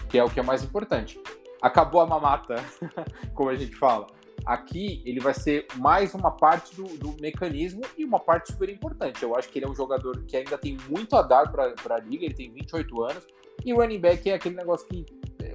[0.10, 1.20] que é o que é mais importante.
[1.66, 2.64] Acabou a mamata,
[3.34, 4.06] como a gente fala.
[4.46, 9.24] Aqui ele vai ser mais uma parte do, do, mecanismo e uma parte super importante.
[9.24, 12.00] Eu acho que ele é um jogador que ainda tem muito a dar para a
[12.00, 13.26] liga, ele tem 28 anos,
[13.66, 15.04] e running back é aquele negócio que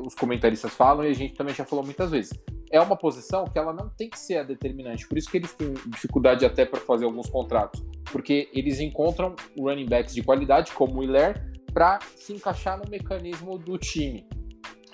[0.05, 2.33] os comentaristas falam e a gente também já falou muitas vezes.
[2.73, 5.53] É uma posição que ela não tem que ser a determinante, por isso que eles
[5.53, 10.99] têm dificuldade até para fazer alguns contratos, porque eles encontram running backs de qualidade, como
[10.99, 11.41] o Hilaire,
[11.73, 14.27] para se encaixar no mecanismo do time.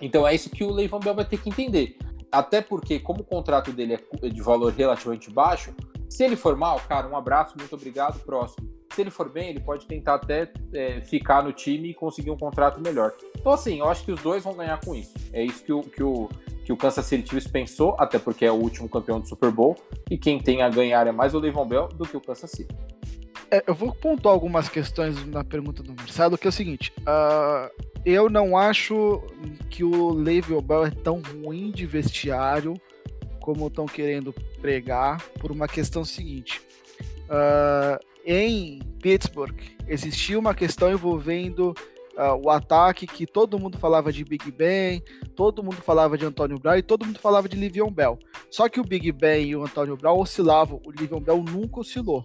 [0.01, 1.97] Então é isso que o Leivon Bell vai ter que entender.
[2.31, 5.75] Até porque, como o contrato dele é de valor relativamente baixo,
[6.09, 8.69] se ele for mal, cara, um abraço, muito obrigado, próximo.
[8.95, 12.37] Se ele for bem, ele pode tentar até é, ficar no time e conseguir um
[12.37, 13.13] contrato melhor.
[13.39, 15.13] Então, assim, eu acho que os dois vão ganhar com isso.
[15.33, 16.29] É isso que o, que o,
[16.65, 19.77] que o Kansas City Chiefs pensou, até porque é o último campeão do Super Bowl,
[20.11, 22.75] e quem tem a ganhar é mais o Le'Veon Bell do que o Kansas City.
[23.51, 27.71] É, eu vou pontuar algumas questões na pergunta do Marcelo, que é o seguinte: uh,
[28.05, 29.23] eu não acho
[29.71, 32.75] que o Le'Veon Bell é tão ruim de vestiário
[33.41, 36.61] como estão querendo pregar, por uma questão seguinte.
[37.29, 39.57] Uh, em Pittsburgh
[39.87, 41.73] existia uma questão envolvendo
[42.17, 45.01] uh, o ataque que todo mundo falava de Big Ben,
[45.37, 48.19] todo mundo falava de Antônio Brown e todo mundo falava de Livion Bell.
[48.51, 52.25] Só que o Big Ben e o Antônio Brown oscilavam, o Livion Bell nunca oscilou.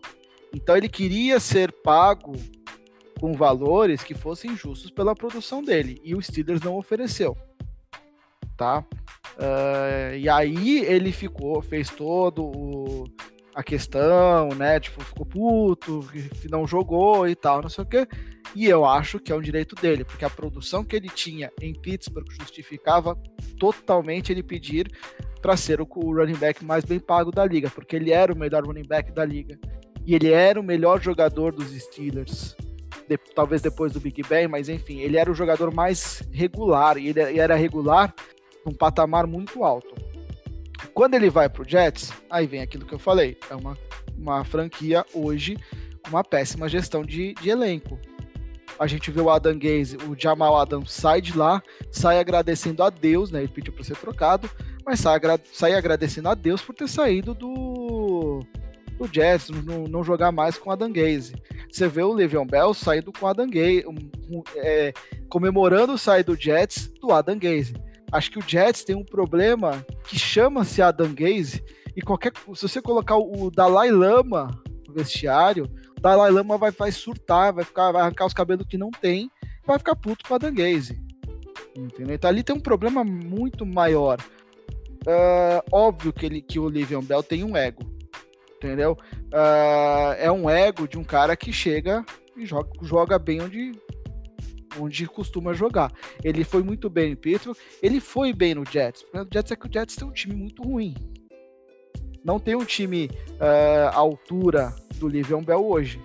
[0.54, 2.34] Então ele queria ser pago
[3.20, 7.38] com valores que fossem justos pela produção dele e o Steelers não ofereceu,
[8.58, 8.84] tá?
[9.38, 13.06] Uh, e aí ele ficou, fez todo o,
[13.54, 14.80] a questão, né?
[14.80, 16.08] Tipo, ficou puto,
[16.50, 18.08] não jogou e tal, não sei o quê.
[18.56, 21.74] E eu acho que é um direito dele, porque a produção que ele tinha em
[21.74, 23.18] Pittsburgh justificava
[23.58, 24.92] totalmente ele pedir
[25.42, 28.38] para ser o, o running back mais bem pago da liga, porque ele era o
[28.38, 29.58] melhor running back da liga.
[30.06, 32.56] E ele era o melhor jogador dos Steelers.
[33.08, 37.10] De, talvez depois do Big Ben, mas enfim, ele era o jogador mais regular, e
[37.10, 38.14] ele era regular
[38.66, 39.94] num patamar muito alto.
[40.94, 43.78] Quando ele vai para o Jets, aí vem aquilo que eu falei, é uma,
[44.18, 45.58] uma franquia hoje
[46.04, 48.00] com uma péssima gestão de, de elenco.
[48.80, 51.62] A gente vê o Adam Gaze, o Jamal Adams sai de lá,
[51.92, 53.40] sai agradecendo a Deus, né?
[53.40, 54.50] Ele pediu para ser trocado,
[54.86, 55.20] mas sai,
[55.54, 58.40] sai agradecendo a Deus por ter saído do,
[59.02, 61.34] do Jets, não, não jogar mais com Adam Gaze.
[61.70, 64.94] Você vê o Le'Veon Bell saindo com Adam Gaze, um, é,
[65.30, 67.74] comemorando o sair do Jets do Adam Gaze.
[68.12, 71.64] Acho que o Jets tem um problema que chama-se Adam Gaze,
[71.96, 72.32] e qualquer.
[72.56, 74.50] Se você colocar o Dalai Lama
[74.88, 78.78] no vestiário, o Dalai Lama vai, vai surtar, vai, ficar, vai arrancar os cabelos que
[78.78, 79.32] não tem,
[79.66, 81.02] vai ficar puto com a Adam Gaze.
[81.76, 82.16] Entendeu?
[82.16, 84.20] Então ali tem um problema muito maior.
[85.02, 87.82] Uh, óbvio que, ele, que o Livian Bell tem um ego.
[88.62, 88.96] Entendeu?
[89.34, 92.06] Uh, é um ego de um cara que chega
[92.38, 93.72] e joga, joga bem onde,
[94.80, 95.92] onde costuma jogar.
[96.24, 99.04] Ele foi muito bem em Pittsburgh, ele foi bem no Jets.
[99.12, 100.94] O Jets é que o Jets tem um time muito ruim.
[102.24, 106.00] Não tem um time uh, à altura do Livion Bell hoje.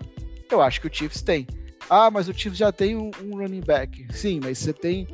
[0.51, 1.47] Eu acho que o Chiefs tem.
[1.91, 4.07] Ah, mas o Chiefs já tem um, um running back.
[4.15, 5.07] Sim, mas você tem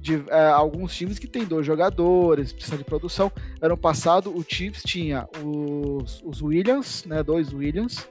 [0.00, 3.30] de, uh, alguns times que tem dois jogadores, precisa de produção.
[3.60, 8.08] Ano passado o Chiefs tinha os, os Williams, né, dois Williams,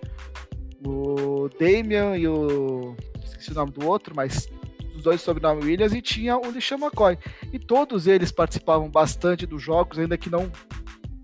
[0.85, 4.47] o Damian e o esqueci o nome do outro, mas
[4.95, 7.17] os dois sobrenome Williams, e tinha o Lishan McCoy.
[7.51, 10.51] E todos eles participavam bastante dos jogos, ainda que não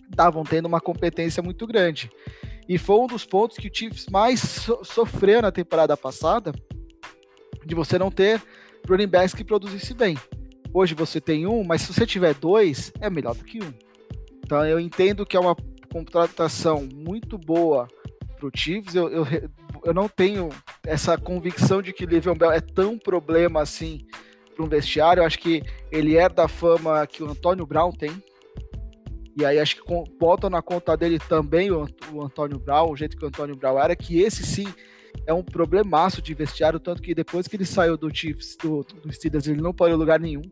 [0.10, 2.10] estavam tendo uma competência muito grande.
[2.68, 6.52] E foi um dos pontos que o Chiefs mais so sofreu na temporada passada,
[7.66, 8.42] de você não ter
[8.88, 10.18] running backs que produzisse bem.
[10.76, 13.74] Hoje você tem um, mas se você tiver dois, é melhor do que um.
[14.44, 15.56] Então eu entendo que é uma
[15.90, 17.88] contratação muito boa
[18.36, 18.94] para o Chiefs.
[18.94, 19.26] Eu, eu,
[19.86, 20.50] eu, não tenho
[20.86, 24.06] essa convicção de que Le'Veon Bell é tão problema assim
[24.54, 25.22] para um vestiário.
[25.22, 28.12] Eu acho que ele é da fama que o Antônio Brown tem.
[29.40, 33.16] E aí acho que botam na conta dele também o, o Antônio Brown, o jeito
[33.16, 34.68] que o Antônio Brown era, que esse sim
[35.26, 39.12] é um problemaço de vestiário, tanto que depois que ele saiu do Chiefs, do, do
[39.12, 40.44] Steelers, ele não parou em lugar nenhum.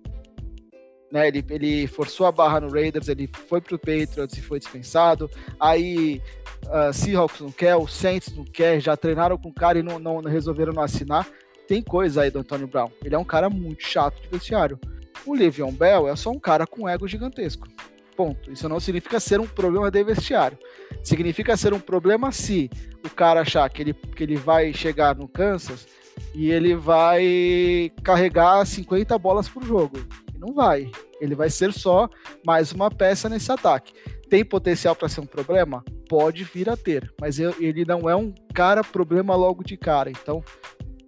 [1.12, 5.30] Né, ele, ele forçou a barra no Raiders, ele foi pro Patriots e foi dispensado.
[5.60, 6.19] Aí
[6.65, 9.99] uh, Seahawks não quer, o Saints não quer, já treinaram com o cara e não,
[9.99, 11.28] não, não resolveram não assinar.
[11.67, 12.89] Tem coisa aí do Antônio Brown.
[13.04, 14.80] Ele é um cara muito chato de vestiário.
[15.23, 17.67] O Le'Veon Bell é só um cara com ego gigantesco.
[18.15, 18.52] Ponto.
[18.52, 20.58] Isso não significa ser um problema de vestiário.
[21.02, 22.69] Significa ser um problema se
[23.04, 25.88] o cara achar que ele, que ele vai chegar no Kansas
[26.34, 29.97] e ele vai carregar 50 bolas por jogo.
[30.38, 30.91] Não vai.
[31.19, 32.10] Ele vai ser só
[32.45, 33.93] mais uma peça nesse ataque.
[34.30, 35.84] Tem potencial para ser um problema?
[36.10, 40.10] Pode vir a ter, mas ele não é um cara problema logo de cara.
[40.10, 40.43] Então,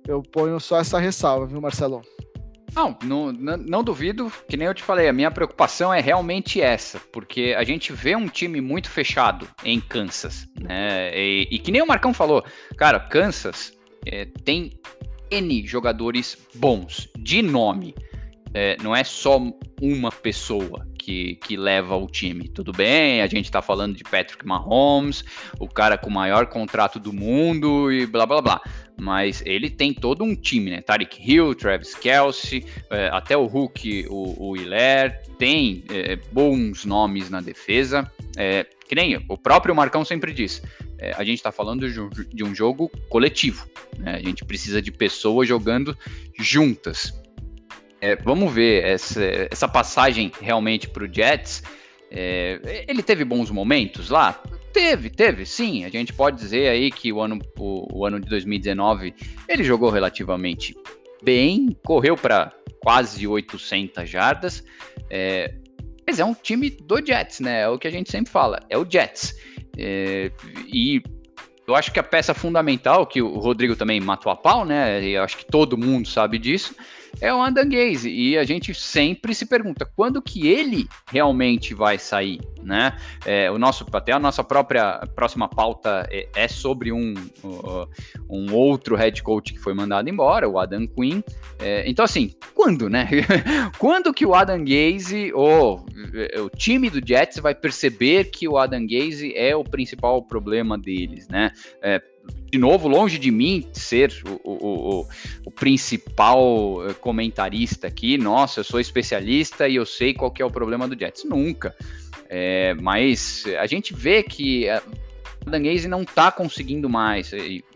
[0.07, 2.01] eu ponho só essa ressalva, viu, Marcelo?
[2.75, 6.99] Não, não, não, duvido, que nem eu te falei, a minha preocupação é realmente essa,
[7.11, 11.17] porque a gente vê um time muito fechado em Kansas, né?
[11.17, 12.43] E, e que nem o Marcão falou,
[12.75, 13.71] cara, Kansas
[14.05, 14.71] é, tem
[15.31, 17.95] N jogadores bons, de nome.
[18.53, 19.39] É, não é só
[19.81, 22.47] uma pessoa que, que leva o time.
[22.47, 25.23] Tudo bem, a gente tá falando de Patrick Mahomes,
[25.59, 28.61] o cara com o maior contrato do mundo e blá blá blá
[28.99, 30.81] mas ele tem todo um time, né?
[30.81, 34.55] Tarek Hill, Travis Kelsey, é, até o Hulk, o, o
[35.37, 38.09] tem é, bons nomes na defesa.
[38.37, 40.61] É, que nem o próprio Marcão sempre diz,
[40.97, 44.15] é, a gente está falando de um, de um, jogo coletivo, né?
[44.15, 45.97] A gente precisa de pessoas jogando
[46.39, 47.13] juntas.
[47.99, 51.63] É, vamos ver essa, essa passagem realmente para o Jets.
[52.11, 54.41] É, ele teve bons momentos lá?
[54.75, 55.85] Teve, teve, sim.
[55.85, 59.15] A gente pode dizer aí que o ano, o, o ano de 2019
[59.47, 60.75] ele jogou relativamente
[61.23, 64.65] bem, correu para quase 800 jardas.
[65.09, 65.55] É,
[66.05, 67.61] mas é um time do Jets, né?
[67.61, 69.37] É o que a gente sempre fala, é o Jets.
[69.77, 70.29] É,
[70.67, 71.01] e
[71.65, 75.01] eu acho que a peça fundamental, que o Rodrigo também matou a pau, né?
[75.01, 76.75] Eu acho que todo mundo sabe disso,
[77.21, 78.09] é o Adam Gaze.
[78.09, 82.97] E a gente sempre se pergunta quando que ele realmente vai sair, né?
[83.25, 87.87] É, o nosso, até a nossa própria próxima pauta é, é sobre um, uh,
[88.29, 91.21] um outro head coach que foi mandado embora, o Adam Quinn.
[91.59, 93.07] É, então, assim, quando, né?
[93.77, 98.57] quando que o Adam Gaze ou é, o time do Jets vai perceber que o
[98.57, 101.51] Adam Gaze é o principal problema deles, né?
[102.51, 105.07] De novo, longe de mim ser o, o,
[105.45, 110.49] o, principal eh, comentarista aqui, nossa, eu sou especialista e eu sei qual é o
[110.49, 111.25] problema do Jets.
[111.25, 111.75] Nunca.
[112.29, 114.81] É, mas a gente vê que a
[115.45, 117.31] Danguese não está conseguindo mais,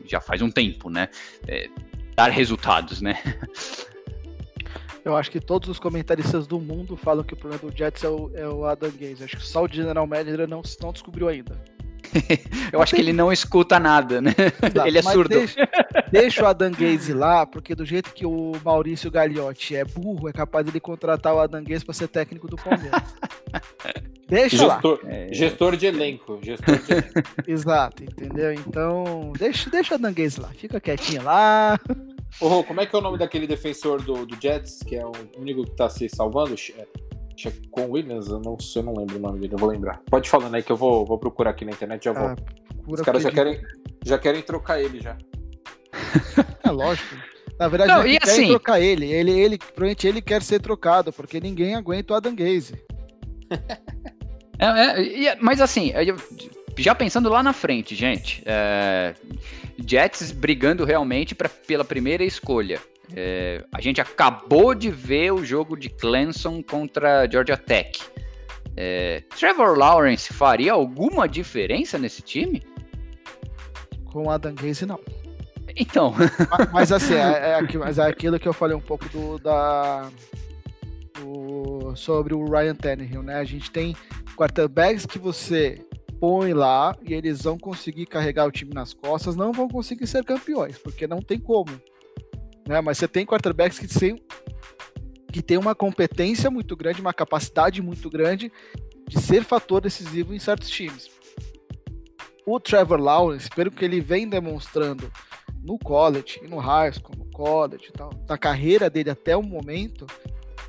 [0.06, 1.10] já faz um tempo, né?
[1.48, 1.70] É,
[2.16, 3.22] dar resultados, né?
[5.04, 8.10] Eu acho que todos os comentaristas do mundo falam que o problema do Jets é
[8.10, 9.24] o, é o Adam Gaze.
[9.24, 11.60] Acho que só o General Manager não, não descobriu ainda.
[12.72, 14.34] eu acho que ele não escuta nada, né?
[14.64, 15.30] Exato, ele é surdo.
[15.30, 15.70] Deixa,
[16.12, 20.34] deixa, o Adam Gaze lá, porque do jeito que o Maurício Gagliotti é burro, é
[20.34, 23.02] capaz de ele contratar o Adam Gaze para ser técnico do Palmeiras.
[24.28, 25.12] deixa gestor, lá.
[25.12, 25.34] É...
[25.34, 26.40] Gestor de elenco.
[26.42, 27.24] Gestor de elenco.
[27.48, 28.54] Exato, entendeu?
[28.54, 30.50] Então, deixa, deixa o Adam Gaze lá.
[30.50, 31.80] Fica quietinho lá.
[32.40, 35.12] Oh, como é que é o nome daquele defensor do, do Jets, que é o
[35.38, 36.56] único que tá se salvando?
[37.72, 40.02] Com Williams, eu não, eu não lembro o nome dele, eu vou lembrar.
[40.10, 42.94] Pode falando aí que eu vou, vou procurar aqui na internet já ah, vou.
[42.94, 43.62] Os caras já querem,
[44.04, 45.18] já querem trocar ele já.
[46.62, 47.16] É lógico.
[47.58, 48.48] Na verdade, não, e assim...
[48.48, 49.12] trocar ele.
[49.12, 49.58] Ele, ele.
[49.58, 52.76] Provavelmente ele quer ser trocado, porque ninguém aguenta o Adam Gaze.
[54.60, 55.92] é, é, mas assim,
[56.78, 59.14] já pensando lá na frente, gente, é,
[59.86, 62.80] Jets brigando realmente pra, pela primeira escolha.
[63.16, 68.00] É, a gente acabou de ver o jogo de Clemson contra Georgia Tech.
[68.76, 72.64] É, Trevor Lawrence faria alguma diferença nesse time?
[74.06, 75.00] Com o Adam Gaze, não.
[75.76, 76.14] Então.
[76.50, 80.10] mas, mas assim, é, é, mas é aquilo que eu falei um pouco do, da,
[81.20, 83.36] do, sobre o Ryan Tannehill, né?
[83.36, 83.96] A gente tem
[84.36, 85.86] quarterbacks que você
[86.20, 90.24] põe lá e eles vão conseguir carregar o time nas costas, não vão conseguir ser
[90.24, 91.70] campeões, porque não tem como
[92.70, 92.82] né?
[92.82, 94.22] Mas você tem quarterbacks que tem,
[95.34, 98.52] que tem uma competência muito grande, uma capacidade muito grande
[99.08, 101.10] de ser fator decisivo em certos times.
[102.46, 105.12] O Trevor Lawrence, pelo que ele vem demonstrando
[105.64, 110.06] no college, no high school, no college e tal, na carreira dele até o momento,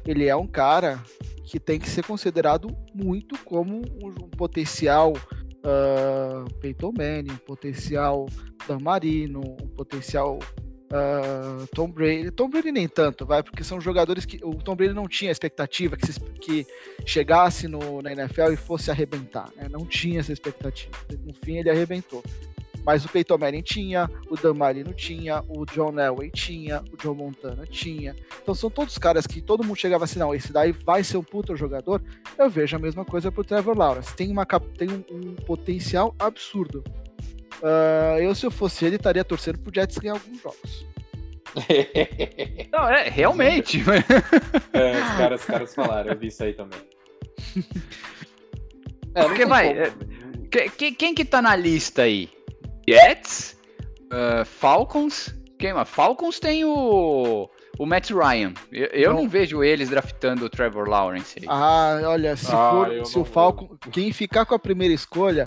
[0.06, 1.02] ele é um cara
[1.44, 8.26] que tem que ser considerado muito como um, potencial uh, Peyton Manning, um potencial
[8.66, 10.38] Dan Marino, um potencial
[10.90, 12.30] uh, Tom Brady.
[12.30, 15.96] Tom Brady nem tanto, vai, porque são jogadores que o Tom Brady não tinha expectativa
[15.96, 16.66] que, se, que
[17.06, 19.68] chegasse no, na NFL e fosse arrebentar, né?
[19.70, 20.92] Não tinha essa expectativa.
[21.24, 22.22] No fim, ele arrebentou.
[22.84, 27.14] Mas o Peyton Manning tinha, o Dan Marino tinha, o John Elway tinha, o John
[27.14, 28.16] Montana tinha.
[28.42, 31.22] Então são todos caras que todo mundo chegava assim, não, esse daí vai ser um
[31.22, 32.02] puto jogador.
[32.38, 34.14] Eu vejo a mesma coisa pro Trevor Lawrence.
[34.14, 36.82] Tem, uma, tem um, um potencial absurdo.
[37.62, 40.86] Uh, eu, se eu fosse ele, estaria torcendo pro Jets ganhar alguns jogos.
[42.72, 43.82] não, é, realmente.
[44.72, 46.78] é, os caras, os caras falaram, eu vi isso aí também.
[49.12, 49.70] É, Porque vai.
[49.76, 49.92] É,
[50.76, 52.28] quem, quem que tá na lista aí?
[52.88, 53.56] Jets,
[54.06, 55.34] uh, Falcons.
[55.58, 55.88] Quem mais?
[55.88, 58.54] Falcons tem o, o Matt Ryan.
[58.72, 59.22] Eu, eu não.
[59.22, 59.28] não.
[59.28, 61.38] vejo eles draftando o Trevor Lawrence.
[61.38, 61.46] Aí.
[61.48, 63.76] Ah, olha, se, ah, for, se o Falcon.
[63.90, 65.44] Quem ficar com a primeira escolha,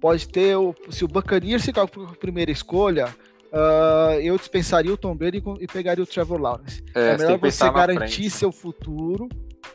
[0.00, 0.56] pode ter.
[0.56, 3.14] O, se o Buccaneers ficar com a primeira escolha,
[3.50, 6.84] Uh, eu dispensaria o Tom Brady e pegaria o Trevor Lawrence.
[6.94, 8.30] É, é melhor você garantir frente.
[8.30, 9.26] seu futuro,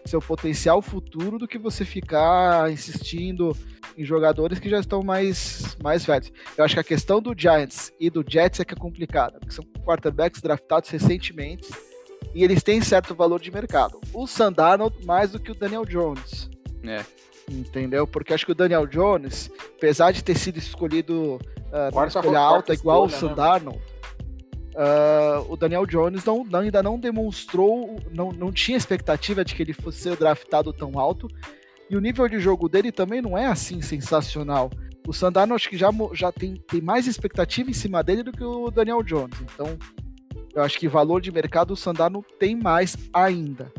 [0.06, 3.58] seu potencial futuro, do que você ficar insistindo
[3.98, 6.32] em jogadores que já estão mais, mais velhos.
[6.56, 9.54] Eu acho que a questão do Giants e do Jets é que é complicada, porque
[9.54, 11.68] são quarterbacks draftados recentemente
[12.34, 14.00] e eles têm certo valor de mercado.
[14.14, 16.50] O Sandarnold mais do que o Daniel Jones.
[16.84, 17.04] É.
[17.60, 18.08] Entendeu?
[18.08, 22.74] Porque acho que o Daniel Jones, apesar de ter sido escolhido uh, quarta, escolha alta
[22.74, 23.80] igual escolha, o né?
[24.76, 29.62] Uh, o Daniel Jones não, não, ainda não demonstrou, não, não tinha expectativa de que
[29.62, 31.28] ele fosse ser draftado tão alto.
[31.90, 34.72] E o nível de jogo dele também não é assim sensacional.
[35.08, 38.44] O Sandano acho que já, já tem, tem mais expectativa em cima dele do que
[38.44, 39.38] o Daniel Jones.
[39.42, 39.78] Então,
[40.56, 43.72] eu acho que valor de mercado o Sandano tem mais ainda.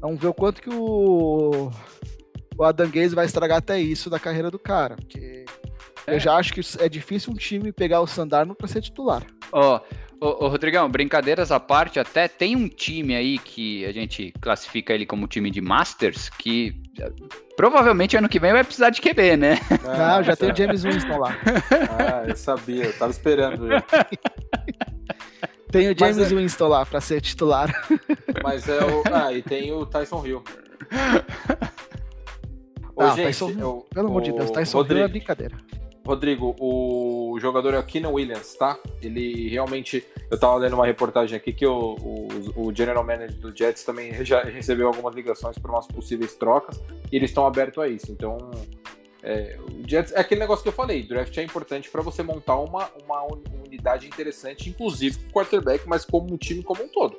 [0.00, 1.70] Vamos ver o quanto que o,
[2.56, 4.96] o Adam Gaze vai estragar até isso da carreira do cara.
[4.96, 5.44] Porque
[6.06, 6.14] é.
[6.14, 9.22] eu já acho que é difícil um time pegar o Sandarno para ser titular.
[9.52, 13.92] Ó, oh, Ô, ô, Rodrigão, brincadeiras à parte, até tem um time aí que a
[13.92, 16.74] gente classifica ele como time de Masters, que
[17.54, 19.58] provavelmente ano que vem vai precisar de QB, né?
[19.86, 21.36] Ah, já tem o James Winston lá.
[21.98, 23.82] Ah, eu sabia, eu tava esperando ele.
[25.70, 26.34] Tem o James é...
[26.34, 27.68] Winston lá pra ser titular.
[28.42, 29.02] Mas é o.
[29.12, 30.44] Ah, e tem o Tyson Hill.
[32.96, 35.56] Ô, ah, gente, Tyson, eu, pelo amor de Deus, Tyson Rodrigo, Hill é brincadeira.
[36.06, 38.78] Rodrigo, o jogador é o Keenan Williams, tá?
[39.02, 40.06] Ele realmente.
[40.30, 44.24] Eu tava lendo uma reportagem aqui que o, o, o General Manager do Jets também
[44.24, 46.80] já recebeu algumas ligações para umas possíveis trocas
[47.12, 48.10] e eles estão abertos a isso.
[48.10, 48.38] Então,
[49.22, 52.56] é, o Jets é aquele negócio que eu falei: draft é importante para você montar
[52.56, 53.26] uma, uma
[53.66, 57.18] unidade interessante, inclusive com o quarterback, mas como um time como um todo.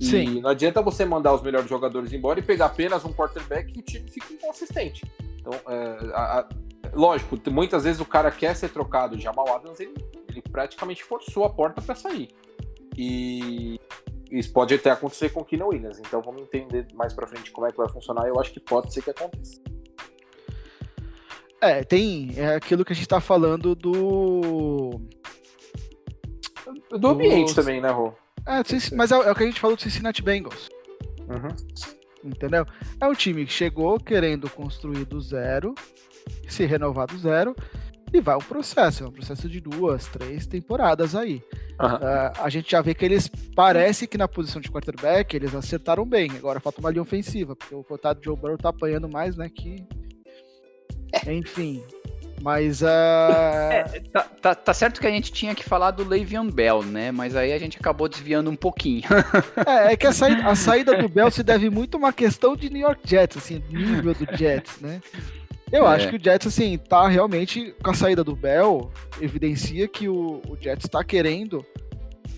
[0.00, 0.36] Sim.
[0.36, 3.80] E não adianta você mandar os melhores jogadores embora e pegar apenas um quarterback e
[3.80, 5.04] o time fica inconsistente.
[5.40, 6.48] Então, é, a, a,
[6.92, 9.18] lógico, muitas vezes o cara quer ser trocado.
[9.18, 9.94] Jamal Adams, ele,
[10.28, 12.28] ele praticamente forçou a porta para sair.
[12.96, 13.80] E
[14.30, 15.98] isso pode até acontecer com o Keenan Williams.
[15.98, 18.26] Então vamos entender mais para frente como é que vai funcionar.
[18.26, 19.60] Eu acho que pode ser que aconteça.
[21.60, 25.00] É, tem é aquilo que a gente tá falando do.
[26.98, 27.54] Do ambiente do...
[27.54, 28.12] também, né, Rô?
[28.46, 28.62] É,
[28.94, 30.68] mas é, é, o que a gente falou do Cincinnati Bengals.
[31.28, 32.30] Uhum.
[32.30, 32.64] Entendeu?
[33.00, 35.74] É um time que chegou querendo construir do zero,
[36.48, 37.54] se renovar do zero
[38.12, 41.42] e vai um processo, é um processo de duas, três temporadas aí.
[41.80, 41.94] Uhum.
[41.94, 46.06] Uh, a gente já vê que eles parece que na posição de quarterback eles acertaram
[46.06, 46.30] bem.
[46.36, 49.48] Agora falta uma linha ofensiva, porque o cotado Joe Burrow tá apanhando mais, né?
[49.48, 49.84] Que.
[51.26, 51.82] Enfim.
[52.42, 52.82] Mas.
[52.82, 52.86] Uh...
[52.86, 57.10] É, tá, tá, tá, certo que a gente tinha que falar do Le'Veon Bell, né?
[57.10, 59.02] Mas aí a gente acabou desviando um pouquinho.
[59.66, 62.56] é, é que a saída, a saída do Bell se deve muito a uma questão
[62.56, 65.00] de New York Jets, assim, nível do Jets, né?
[65.72, 65.94] Eu é.
[65.94, 70.40] acho que o Jets, assim, tá realmente com a saída do Bell, evidencia que o,
[70.48, 71.64] o Jets está querendo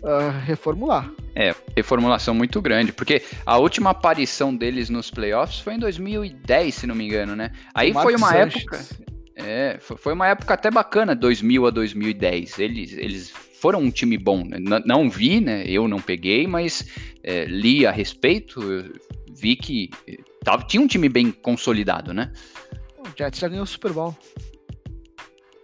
[0.03, 1.11] uh, reformular.
[1.35, 6.87] É, reformulação muito grande, porque a última aparição deles nos playoffs foi em 2010, se
[6.87, 7.53] não me engano, né?
[7.75, 8.63] Aí foi uma Sanches.
[8.63, 9.09] época.
[9.39, 12.59] É, foi uma época até bacana, 2000 a 2010.
[12.59, 14.45] Eles, eles foram um time bom.
[14.45, 14.59] Né?
[14.85, 15.65] Não vi, né?
[15.67, 16.89] Eu não peguei, mas
[17.23, 18.61] é, li a respeito,
[19.31, 22.33] vi que eh, tava, tinha um time bem consolidado, né?
[22.99, 24.17] O Jets já ganhou o Super Bowl.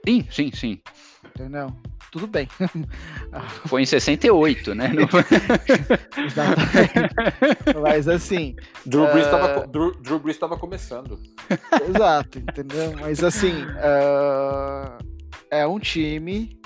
[0.06, 0.80] Sim, sim, sim.
[1.26, 1.68] Entendeu?
[2.14, 2.48] Tudo bem.
[3.66, 4.92] Foi em 68, né?
[7.82, 8.54] Mas assim.
[8.86, 9.26] Drew Brees
[10.36, 10.58] estava uh...
[10.58, 11.18] começando.
[11.88, 12.94] Exato, entendeu?
[13.00, 13.64] Mas assim.
[13.64, 14.96] Uh...
[15.50, 16.56] É um time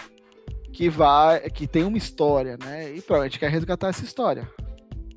[0.70, 1.40] que vai.
[1.48, 2.92] que tem uma história, né?
[2.94, 4.46] E provavelmente quer resgatar essa história.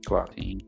[0.06, 0.32] Claro.
[0.34, 0.60] Sim.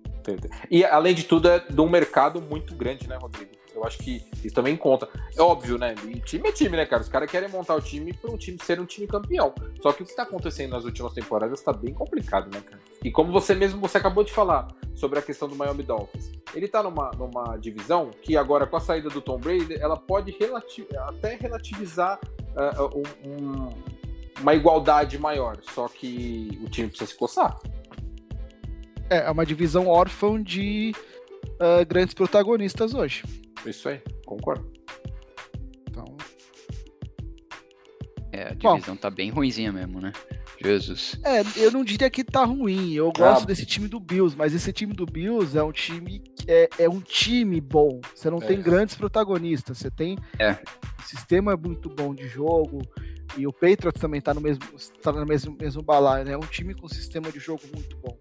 [0.70, 3.53] E além de tudo, é de um mercado muito grande, né, Rodrigo?
[3.84, 5.09] Eu acho que isso também conta.
[5.38, 5.93] É óbvio, né?
[6.05, 7.01] E time é time, né, cara?
[7.01, 9.53] Os caras querem montar o time para um time ser um time campeão.
[9.81, 12.81] Só que o que está acontecendo nas últimas temporadas está bem complicado, né, cara?
[13.03, 16.65] E como você mesmo você acabou de falar sobre a questão do Miami Dolphins, ele
[16.65, 20.88] está numa, numa divisão que agora com a saída do Tom Brady, ela pode relati
[20.95, 22.21] até relativizar
[22.55, 23.67] uh, um,
[24.39, 25.57] uma igualdade maior.
[25.73, 27.59] Só que o time precisa se coçar.
[29.09, 30.95] É, é uma divisão órfã de
[31.55, 33.23] uh, grandes protagonistas hoje.
[33.66, 34.72] Isso aí, concordo.
[35.89, 36.18] Então.
[38.32, 40.11] É, a divisão Bom, tá bem ruimzinha mesmo, né?
[40.61, 41.20] Jesus.
[41.24, 42.93] É, eu não diria que tá ruim.
[42.93, 46.24] Eu gosto ah, desse time do Bills, mas esse time do Bills é um time
[46.47, 47.99] é, é um time bom.
[48.16, 48.45] Você não é.
[48.45, 49.78] tem grandes protagonistas.
[49.78, 50.51] Você tem é.
[50.51, 52.82] um sistema muito bom de jogo.
[53.38, 54.64] E o Patriots também tá no mesmo,
[55.01, 56.32] tá no mesmo, mesmo balaio, né?
[56.34, 58.18] É um time com um sistema de jogo muito bom.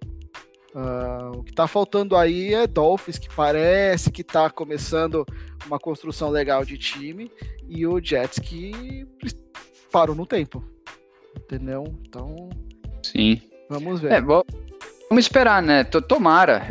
[0.75, 5.27] Uh, o que está faltando aí é Dolphins, que parece que está começando
[5.67, 7.31] uma construção legal de time,
[7.69, 9.07] e o Jets que
[9.91, 10.65] parou no tempo.
[11.37, 11.85] Entendeu?
[12.07, 12.49] Então.
[13.03, 13.41] Sim.
[13.69, 14.13] Vamos ver.
[14.13, 14.47] É, vamos
[15.19, 15.85] esperar, né?
[15.85, 16.67] Tomara.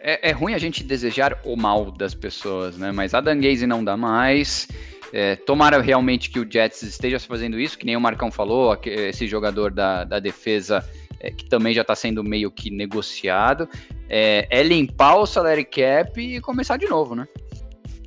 [0.00, 2.90] É, é, ruim a gente desejar o mal das pessoas, né?
[2.92, 4.68] Mas a Danguese não dá mais.
[5.12, 9.26] É, tomara realmente que o Jets esteja fazendo isso, que nem o Marcão falou, esse
[9.26, 10.84] jogador da, da defesa
[11.20, 13.68] é, que também já está sendo meio que negociado,
[14.08, 17.26] é, é, limpar o salary cap e começar de novo, né?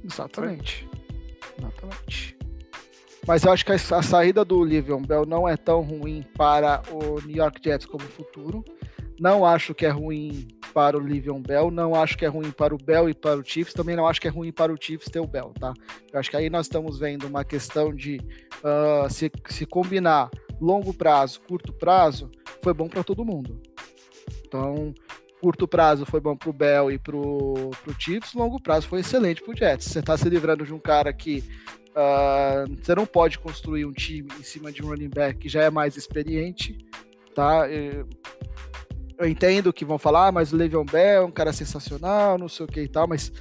[0.03, 0.87] Exatamente.
[1.57, 2.37] Exatamente.
[3.27, 6.81] Mas eu acho que a, a saída do Livion Bell não é tão ruim para
[6.91, 8.63] o New York Jets como futuro.
[9.19, 12.73] Não acho que é ruim para o Livion Bell, não acho que é ruim para
[12.73, 15.09] o Bell e para o Chiefs, também não acho que é ruim para o Chiefs
[15.09, 15.73] ter o Bell, tá?
[16.11, 18.21] Eu acho que aí nós estamos vendo uma questão de
[18.63, 20.29] uh, se, se combinar
[20.59, 22.29] longo prazo, curto prazo,
[22.61, 23.59] foi bom para todo mundo.
[24.45, 24.93] Então,
[25.41, 29.41] curto prazo foi bom para o Bell e para o Chiefs, longo prazo foi excelente
[29.41, 29.87] para o Jets.
[29.87, 31.43] Você está se livrando de um cara que
[31.89, 35.63] uh, você não pode construir um time em cima de um running back que já
[35.63, 36.77] é mais experiente,
[37.33, 37.67] tá?
[37.69, 42.47] Eu entendo que vão falar, ah, mas o Le'Veon Bell é um cara sensacional, não
[42.47, 43.31] sei o que e tal, mas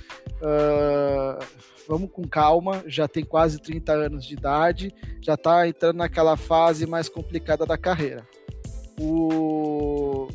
[0.43, 1.39] uh,
[1.89, 6.86] vamos com calma, já tem quase 30 anos de idade, já está entrando naquela fase
[6.86, 8.28] mais complicada da carreira.
[9.01, 10.28] O...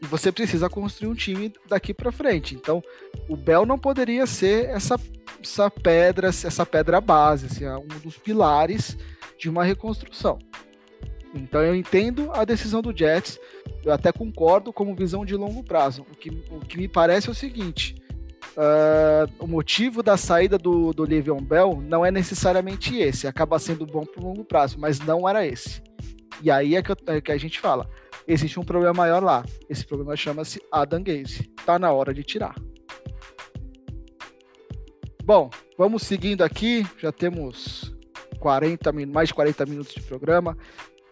[0.00, 2.54] E você precisa construir um time daqui para frente.
[2.54, 2.80] Então,
[3.28, 4.94] o Bell não poderia ser essa,
[5.42, 8.96] essa pedra, essa pedra base, assim, é um dos pilares
[9.36, 10.38] de uma reconstrução.
[11.34, 13.38] Então eu entendo a decisão do Jets,
[13.84, 16.06] eu até concordo como visão de longo prazo.
[16.10, 17.94] O que, o que me parece é o seguinte:
[18.58, 23.86] Uh, o motivo da saída do, do Le'Veon Bell não é necessariamente esse, acaba sendo
[23.86, 25.80] bom para longo prazo, mas não era esse.
[26.42, 27.88] E aí é que, é que, a gente fala,
[28.26, 29.44] existe um problema maior lá.
[29.70, 31.48] Esse problema chama-se Adam Gaze.
[31.64, 32.56] Tá na hora de tirar.
[35.22, 37.94] Bom, vamos seguindo aqui, já temos
[38.40, 40.58] 40 mais de 40 minutos de programa.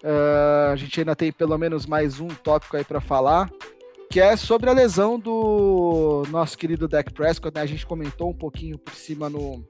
[0.03, 3.49] Uh, a gente ainda tem pelo menos mais um tópico aí para falar
[4.17, 7.61] que é sobre a lesão do nosso querido Dak Prescott, né?
[7.61, 9.63] A gente comentou um pouquinho por cima no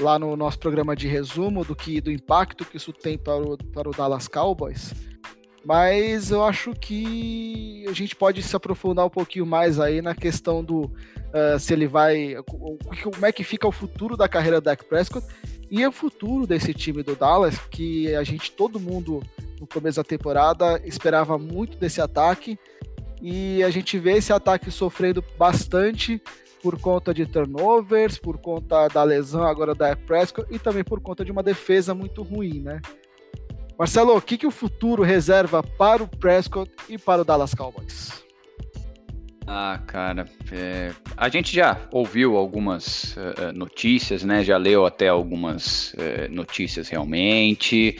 [0.00, 3.58] lá no nosso programa de resumo do que do impacto que isso tem para o,
[3.58, 4.94] para o Dallas Cowboys.
[5.62, 10.64] Mas eu acho que a gente pode se aprofundar um pouquinho mais aí na questão
[10.64, 12.34] do uh, se ele vai.
[12.46, 15.26] Como é que fica o futuro da carreira do Dak Prescott
[15.70, 19.22] e o futuro desse time do Dallas, que a gente, todo mundo
[19.60, 22.58] no começo da temporada, esperava muito desse ataque
[23.20, 26.20] e a gente vê esse ataque sofrendo bastante
[26.62, 31.24] por conta de turnovers, por conta da lesão agora da Prescott e também por conta
[31.24, 32.80] de uma defesa muito ruim, né?
[33.78, 38.23] Marcelo, o que, que o futuro reserva para o Prescott e para o Dallas Cowboys?
[39.46, 44.42] Ah, cara, é, a gente já ouviu algumas uh, notícias, né?
[44.42, 47.98] Já leu até algumas uh, notícias realmente.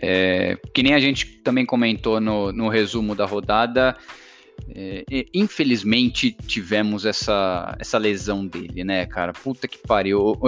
[0.00, 3.94] É, que nem a gente também comentou no, no resumo da rodada.
[4.74, 9.32] É, infelizmente tivemos essa, essa lesão dele, né, cara?
[9.32, 10.38] Puta que pariu.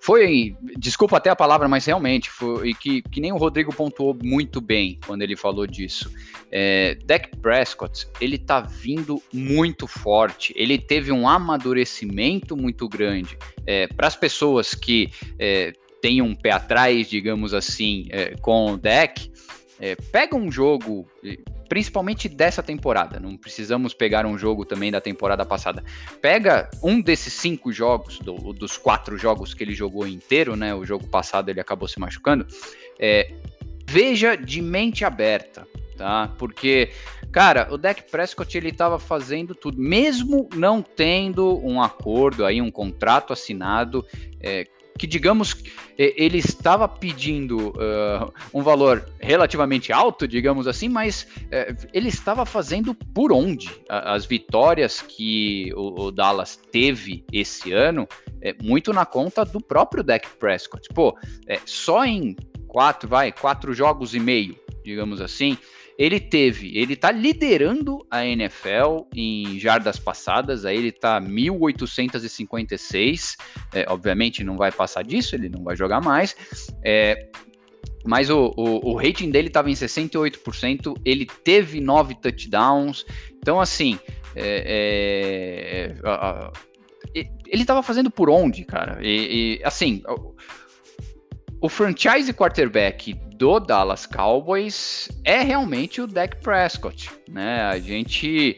[0.00, 4.60] Foi, desculpa até a palavra, mas realmente foi que, que nem o Rodrigo pontuou muito
[4.60, 6.12] bem quando ele falou disso.
[6.50, 13.38] É, Dak Prescott, ele tá vindo muito forte, ele teve um amadurecimento muito grande.
[13.66, 18.76] É, Para as pessoas que é, tem um pé atrás, digamos assim, é, com o
[18.76, 19.30] deck,
[19.80, 21.06] é, pega um jogo,
[21.68, 25.84] principalmente dessa temporada, não precisamos pegar um jogo também da temporada passada.
[26.20, 30.74] Pega um desses cinco jogos, do, dos quatro jogos que ele jogou inteiro, né?
[30.74, 32.46] O jogo passado ele acabou se machucando.
[32.98, 33.32] É,
[33.86, 35.66] veja de mente aberta,
[35.96, 36.32] tá?
[36.38, 36.90] Porque,
[37.30, 42.70] cara, o Deck Prescott ele estava fazendo tudo, mesmo não tendo um acordo aí, um
[42.70, 44.06] contrato assinado.
[44.40, 44.66] É,
[44.98, 45.62] que digamos
[45.98, 52.94] ele estava pedindo uh, um valor relativamente alto, digamos assim, mas uh, ele estava fazendo
[52.94, 58.06] por onde as vitórias que o, o Dallas teve esse ano,
[58.42, 60.88] é, muito na conta do próprio Dak Prescott.
[60.94, 61.16] Pô,
[61.46, 62.36] é, só em
[62.66, 65.56] quatro, vai, quatro jogos e meio, digamos assim,
[65.98, 73.36] ele teve, ele tá liderando a NFL em jardas passadas, aí ele tá 1856,
[73.74, 76.36] é, obviamente não vai passar disso, ele não vai jogar mais,
[76.84, 77.30] é,
[78.04, 83.04] mas o, o, o, rating dele estava em 68%, ele teve nove touchdowns,
[83.38, 83.98] então assim,
[84.34, 85.96] é, é
[87.48, 88.98] ele estava fazendo por onde, cara?
[89.02, 90.02] E, e assim,
[91.60, 97.62] o franchise quarterback do Dallas Cowboys é realmente o Dak Prescott, né?
[97.62, 98.56] A gente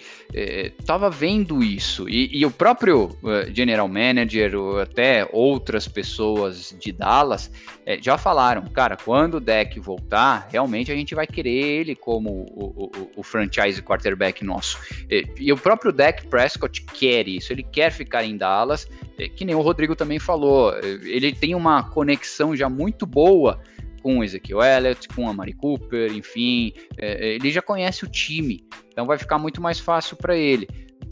[0.79, 6.75] estava eh, vendo isso e, e o próprio uh, general manager ou até outras pessoas
[6.79, 7.51] de Dallas
[7.85, 12.31] eh, já falaram, cara, quando o Dak voltar, realmente a gente vai querer ele como
[12.31, 14.79] o, o, o franchise quarterback nosso.
[15.11, 18.89] E, e, o próprio Dak Prescott quer isso, ele quer ficar em Dallas,
[19.35, 23.61] que nem o Rodrigo também falou, ele tem uma conexão já muito boa
[24.03, 28.09] com o Ezekiel Elliott, com a Mari Cooper, enfim, é, é, ele já conhece o
[28.09, 30.69] time, então vai ficar muito mais fácil para ele.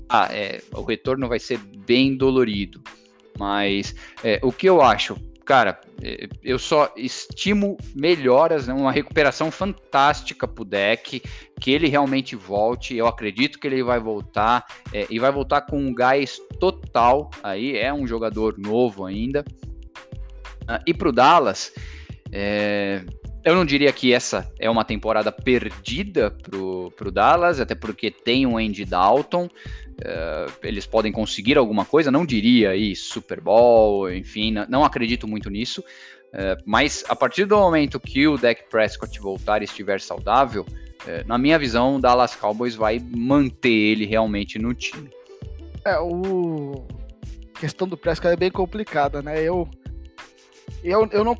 [0.08, 2.82] Ah, é, o retorno vai ser bem dolorido,
[3.38, 9.50] mas é, o que eu acho, cara, é, eu só estimo melhoras, né, uma recuperação
[9.50, 11.22] fantástica pro deck,
[11.60, 12.94] que ele realmente volte.
[12.94, 17.30] Eu acredito que ele vai voltar é, e vai voltar com um gás total.
[17.42, 19.44] Aí é um jogador novo ainda.
[20.68, 21.72] Uh, e pro Dallas,
[22.38, 23.02] é,
[23.42, 28.44] eu não diria que essa é uma temporada perdida pro, pro Dallas, até porque tem
[28.44, 29.46] um Andy Dalton.
[29.46, 35.26] Uh, eles podem conseguir alguma coisa, não diria aí Super Bowl, enfim, não, não acredito
[35.26, 35.80] muito nisso.
[35.80, 41.26] Uh, mas a partir do momento que o Dak Prescott voltar e estiver saudável, uh,
[41.26, 45.08] na minha visão, o Dallas Cowboys vai manter ele realmente no time.
[45.86, 46.84] É, o
[47.56, 49.42] a questão do Prescott é bem complicada, né?
[49.42, 49.66] Eu
[50.90, 51.36] eu, eu não,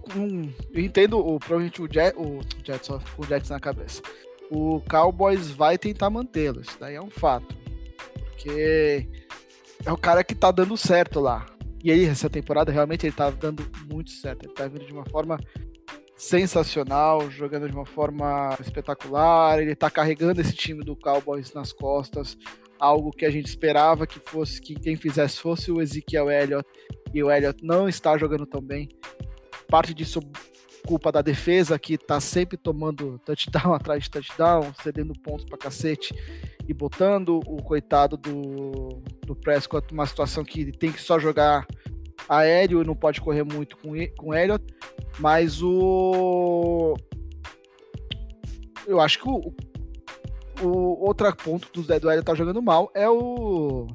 [0.72, 4.03] eu entendo o, provavelmente o, Jet, o Jets, o Jets na cabeça.
[4.51, 7.55] O Cowboys vai tentar mantê-lo, isso daí é um fato.
[8.14, 9.09] Porque
[9.84, 11.47] é o cara que tá dando certo lá.
[11.82, 14.44] E aí, essa temporada, realmente, ele tá dando muito certo.
[14.44, 15.38] Ele tá vindo de uma forma
[16.16, 19.61] sensacional, jogando de uma forma espetacular.
[19.61, 22.36] Ele tá carregando esse time do Cowboys nas costas.
[22.78, 26.68] Algo que a gente esperava que fosse, que quem fizesse fosse o Ezekiel Elliott.
[27.14, 28.88] E o Elliott não está jogando tão bem.
[29.69, 30.21] Parte disso
[30.87, 36.14] culpa da defesa, que tá sempre tomando touchdown atrás de touchdown, cedendo pontos pra cacete
[36.67, 41.67] e botando o coitado do, do Prescott numa situação que tem que só jogar
[42.29, 44.64] aéreo e não pode correr muito com, com Elliott.
[45.19, 46.95] Mas o.
[48.87, 49.55] Eu acho que o,
[50.62, 53.87] o outro ponto do do Elliott tá jogando mal é o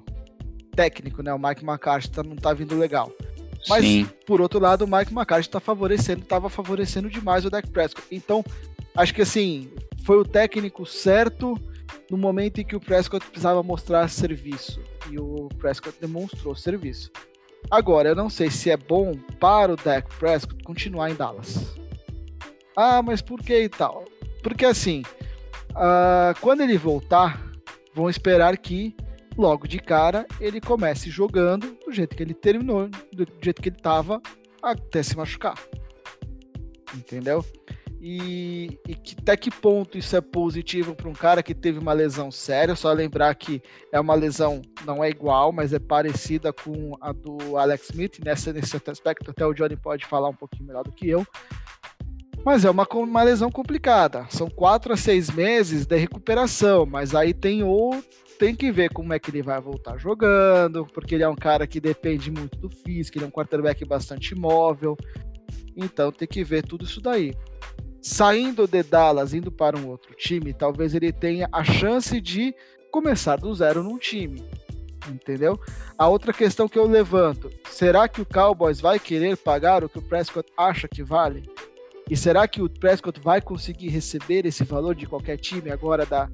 [0.76, 1.34] técnico, né?
[1.34, 3.12] O Mike McCarthy tá, não tá vindo legal.
[3.70, 4.10] Mas, Sim.
[4.26, 8.08] por outro lado, o Mike McCarthy está favorecendo, estava favorecendo demais o Dak Prescott.
[8.12, 8.44] Então,
[8.96, 9.70] acho que assim,
[10.04, 11.60] foi o técnico certo
[12.10, 14.82] no momento em que o Prescott precisava mostrar serviço.
[15.10, 17.12] E o Prescott demonstrou serviço.
[17.70, 21.78] Agora, eu não sei se é bom para o Dak Prescott continuar em Dallas.
[22.76, 24.06] Ah, mas por que e tal?
[24.42, 25.04] Porque assim,
[25.72, 27.42] uh, quando ele voltar,
[27.94, 28.96] vão esperar que
[29.38, 33.78] logo de cara ele comece jogando do jeito que ele terminou, do jeito que ele
[33.78, 34.22] estava
[34.62, 35.58] até se machucar.
[36.96, 37.46] Entendeu?
[38.04, 41.94] E, e que, até que ponto isso é positivo para um cara que teve uma
[41.94, 42.76] lesão séria?
[42.76, 43.62] Só lembrar que
[43.92, 48.52] é uma lesão, não é igual, mas é parecida com a do Alex Smith, nessa,
[48.52, 49.30] nesse aspecto.
[49.30, 51.24] Até o Johnny pode falar um pouquinho melhor do que eu.
[52.44, 54.26] Mas é uma, uma lesão complicada.
[54.32, 58.10] São quatro a seis meses de recuperação, mas aí tem outro
[58.42, 61.68] tem que ver como é que ele vai voltar jogando, porque ele é um cara
[61.68, 64.98] que depende muito do físico, ele é um quarterback bastante móvel.
[65.78, 67.36] Então tem que ver tudo isso daí.
[68.02, 72.52] Saindo de Dallas, indo para um outro time, talvez ele tenha a chance de
[72.92, 74.44] começar do zero num time.
[75.08, 75.60] entendeu?
[75.96, 80.00] A outra questão que eu levanto, será que o Cowboys vai querer pagar o que
[80.00, 81.48] o Prescott acha que vale?
[82.10, 86.28] E será que o Prescott vai conseguir receber esse valor de qualquer time agora da,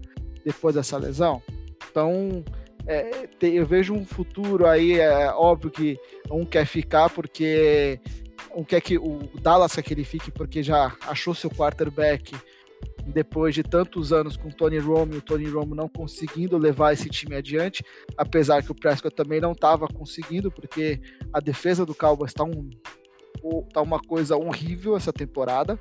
[0.45, 1.43] depois dessa lesão?
[1.89, 2.43] Então,
[2.85, 5.99] é, eu vejo um futuro aí, é óbvio que
[6.31, 7.99] um quer ficar porque
[8.55, 12.33] um quer que o Dallas quer que ele fique porque já achou seu quarterback
[13.05, 17.09] depois de tantos anos com Tony Romo e o Tony Romo não conseguindo levar esse
[17.09, 17.83] time adiante,
[18.17, 20.99] apesar que o Prescott também não estava conseguindo, porque
[21.31, 22.69] a defesa do Cowboys está um,
[23.73, 25.77] tá uma coisa horrível essa temporada.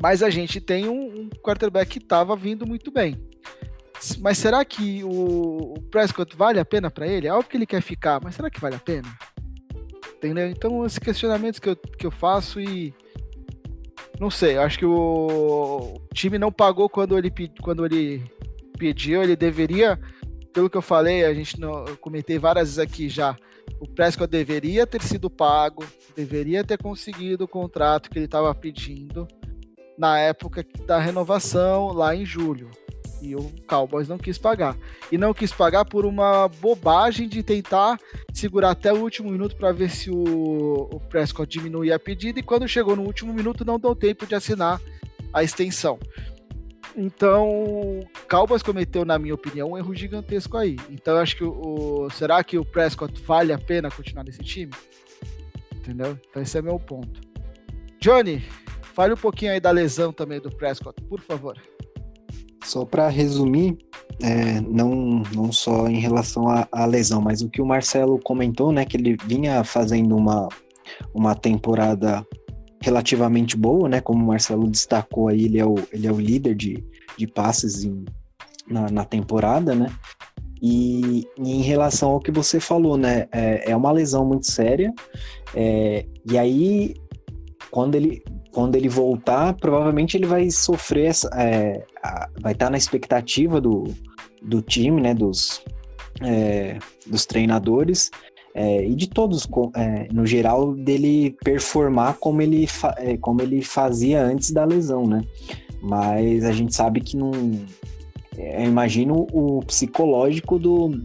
[0.00, 3.27] Mas a gente tem um, um quarterback que estava vindo muito bem.
[4.20, 7.26] Mas será que o, o Prescott vale a pena para ele?
[7.26, 9.08] É óbvio que ele quer ficar, mas será que vale a pena?
[10.16, 10.48] Entendeu?
[10.48, 12.94] Então, esses questionamentos que eu, que eu faço e
[14.18, 17.32] não sei, acho que o time não pagou quando ele,
[17.62, 18.24] quando ele
[18.76, 19.98] pediu, ele deveria,
[20.52, 23.36] pelo que eu falei, a gente não, eu comentei várias vezes aqui já,
[23.80, 25.84] o Prescott deveria ter sido pago,
[26.16, 29.28] deveria ter conseguido o contrato que ele estava pedindo
[29.96, 32.70] na época da renovação, lá em julho.
[33.20, 34.76] E o Cowboys não quis pagar.
[35.10, 37.98] E não quis pagar por uma bobagem de tentar
[38.32, 42.38] segurar até o último minuto para ver se o, o Prescott diminuía a pedida.
[42.38, 44.80] E quando chegou no último minuto, não deu tempo de assinar
[45.32, 45.98] a extensão.
[46.96, 50.76] Então, o Cowboys cometeu, na minha opinião, um erro gigantesco aí.
[50.90, 54.42] Então, eu acho que o, o, será que o Prescott vale a pena continuar nesse
[54.42, 54.72] time?
[55.76, 56.18] Entendeu?
[56.28, 57.20] Então, esse é meu ponto.
[58.00, 58.44] Johnny,
[58.94, 61.56] fale um pouquinho aí da lesão também do Prescott, por favor.
[62.64, 63.78] Só para resumir,
[64.22, 68.84] é, não, não só em relação à, lesão, mas o que o Marcelo comentou, né,
[68.84, 70.48] que ele vinha fazendo uma,
[71.14, 72.26] uma temporada
[72.80, 76.54] relativamente boa, né, como o Marcelo destacou aí, ele é o, ele é o líder
[76.54, 76.84] de,
[77.16, 78.04] de passes em,
[78.68, 79.90] na, na temporada, né,
[80.60, 84.92] e, e, em relação ao que você falou, né, é, é uma lesão muito séria,
[85.54, 86.94] é, e aí,
[87.70, 88.22] quando ele,
[88.58, 93.60] quando ele voltar, provavelmente ele vai sofrer, essa, é, a, vai estar tá na expectativa
[93.60, 93.84] do,
[94.42, 95.62] do time, né, dos,
[96.20, 98.10] é, dos treinadores
[98.56, 99.46] é, e de todos,
[99.76, 105.22] é, no geral, dele performar como ele, é, como ele fazia antes da lesão, né?
[105.80, 107.30] Mas a gente sabe que não.
[108.36, 111.00] É, eu imagino o psicológico do,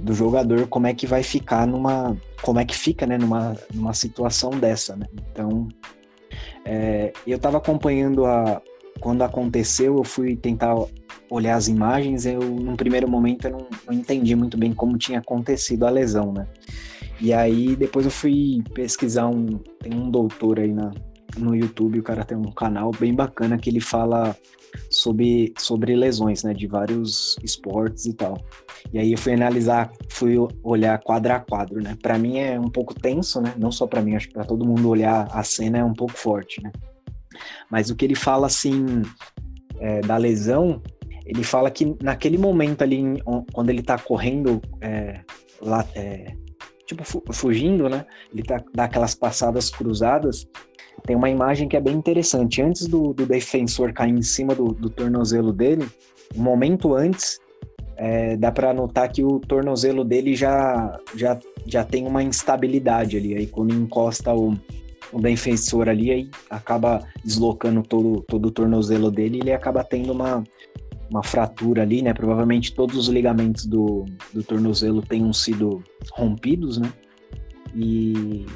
[0.00, 2.16] do jogador, como é que vai ficar numa.
[2.42, 5.06] Como é que fica, né, numa, numa situação dessa, né?
[5.30, 5.68] Então,
[6.64, 8.62] é, eu estava acompanhando a.
[9.00, 10.74] Quando aconteceu, eu fui tentar
[11.30, 12.26] olhar as imagens.
[12.26, 16.32] Eu, num primeiro momento, eu não, não entendi muito bem como tinha acontecido a lesão,
[16.32, 16.46] né?
[17.20, 19.58] E aí, depois eu fui pesquisar um.
[19.80, 20.90] Tem um doutor aí na,
[21.36, 24.36] no YouTube, o cara tem um canal bem bacana que ele fala
[24.90, 28.38] sobre, sobre lesões, né, de vários esportes e tal.
[28.92, 31.96] E aí eu fui analisar, fui olhar quadro a quadro, né?
[32.02, 33.54] Para mim é um pouco tenso, né?
[33.58, 36.14] Não só para mim, acho que para todo mundo olhar a cena é um pouco
[36.14, 36.72] forte, né?
[37.70, 39.02] Mas o que ele fala assim
[39.78, 40.82] é, da lesão,
[41.26, 43.02] ele fala que naquele momento ali,
[43.52, 45.20] quando ele tá correndo é,
[45.60, 46.34] lá, é,
[46.86, 48.06] tipo fugindo, né?
[48.32, 50.48] Ele tá dá aquelas passadas cruzadas
[51.06, 52.62] tem uma imagem que é bem interessante.
[52.62, 55.88] Antes do, do defensor cair em cima do, do tornozelo dele,
[56.36, 57.38] um momento antes,
[57.98, 63.34] é, dá para notar que o tornozelo dele já, já, já tem uma instabilidade ali.
[63.34, 64.56] Aí quando encosta o,
[65.12, 70.12] o defensor ali, aí acaba deslocando todo, todo o tornozelo dele e ele acaba tendo
[70.12, 70.44] uma,
[71.10, 72.14] uma fratura ali, né?
[72.14, 75.82] Provavelmente todos os ligamentos do, do tornozelo tenham sido
[76.12, 76.92] rompidos, né?
[77.74, 78.46] E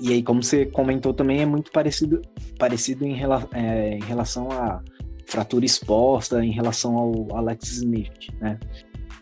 [0.00, 2.22] e aí, como você comentou também, é muito parecido,
[2.56, 4.80] parecido em, rela, é, em relação à
[5.28, 8.58] fratura exposta, em relação ao Alex Smith, né?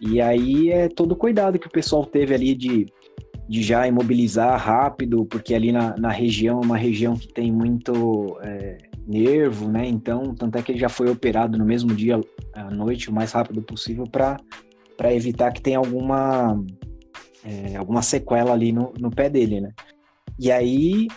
[0.00, 2.86] E aí é todo o cuidado que o pessoal teve ali de,
[3.48, 8.38] de já imobilizar rápido, porque ali na, na região é uma região que tem muito
[8.42, 9.86] é, nervo, né?
[9.86, 12.20] Então, tanto é que ele já foi operado no mesmo dia
[12.54, 16.62] à noite, o mais rápido possível, para evitar que tenha alguma,
[17.44, 19.72] é, alguma sequela ali no, no pé dele, né?
[20.38, 21.08] E aí,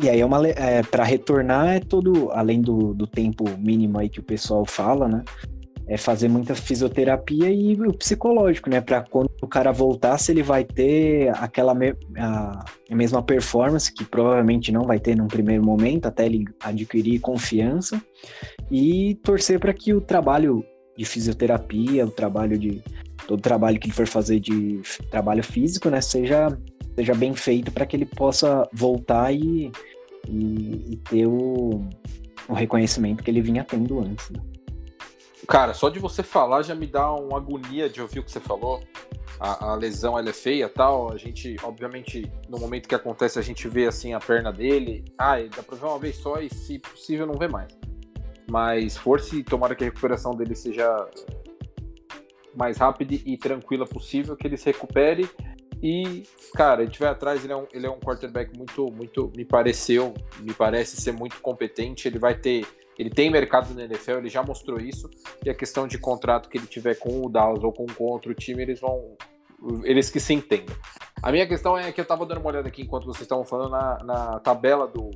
[0.00, 4.08] e aí é uma é, para retornar é todo além do, do tempo mínimo aí
[4.08, 5.24] que o pessoal fala, né?
[5.88, 8.80] É fazer muita fisioterapia e o psicológico, né?
[8.80, 13.92] Para quando o cara voltar, se ele vai ter aquela me, a, a mesma performance
[13.92, 18.00] que provavelmente não vai ter num primeiro momento, até ele adquirir confiança
[18.70, 20.64] e torcer para que o trabalho
[20.96, 22.82] de fisioterapia, o trabalho de
[23.26, 24.80] todo trabalho que ele for fazer de
[25.10, 26.56] trabalho físico, né, seja
[26.98, 29.70] seja bem feito para que ele possa voltar e,
[30.28, 31.82] e, e ter o,
[32.48, 34.30] o, reconhecimento que ele vinha tendo antes.
[34.30, 34.40] Né?
[35.46, 38.40] Cara, só de você falar já me dá uma agonia de ouvir o que você
[38.40, 38.82] falou,
[39.40, 41.12] a, a, lesão ela é feia tal.
[41.12, 45.04] A gente, obviamente, no momento que acontece, a gente vê assim a perna dele.
[45.16, 47.68] Ah, dá pra ver uma vez só e, se possível, não vê mais.
[48.50, 50.86] Mas força e tomara que a recuperação dele seja
[52.54, 55.28] mais rápida e tranquila possível, que ele se recupere.
[55.82, 56.24] E,
[56.54, 59.44] cara, a gente vai atrás, ele é um, ele é um quarterback muito, muito, me
[59.44, 62.08] pareceu, me parece ser muito competente.
[62.08, 62.66] Ele vai ter
[62.98, 65.08] ele tem mercado na NFL, ele já mostrou isso.
[65.44, 68.34] E a questão de contrato que ele tiver com o Dallas ou com, com outro
[68.34, 69.16] time, eles vão.
[69.84, 70.74] Eles que se entendem.
[71.22, 73.70] A minha questão é que eu tava dando uma olhada aqui enquanto vocês estavam falando
[73.70, 75.10] na, na tabela do,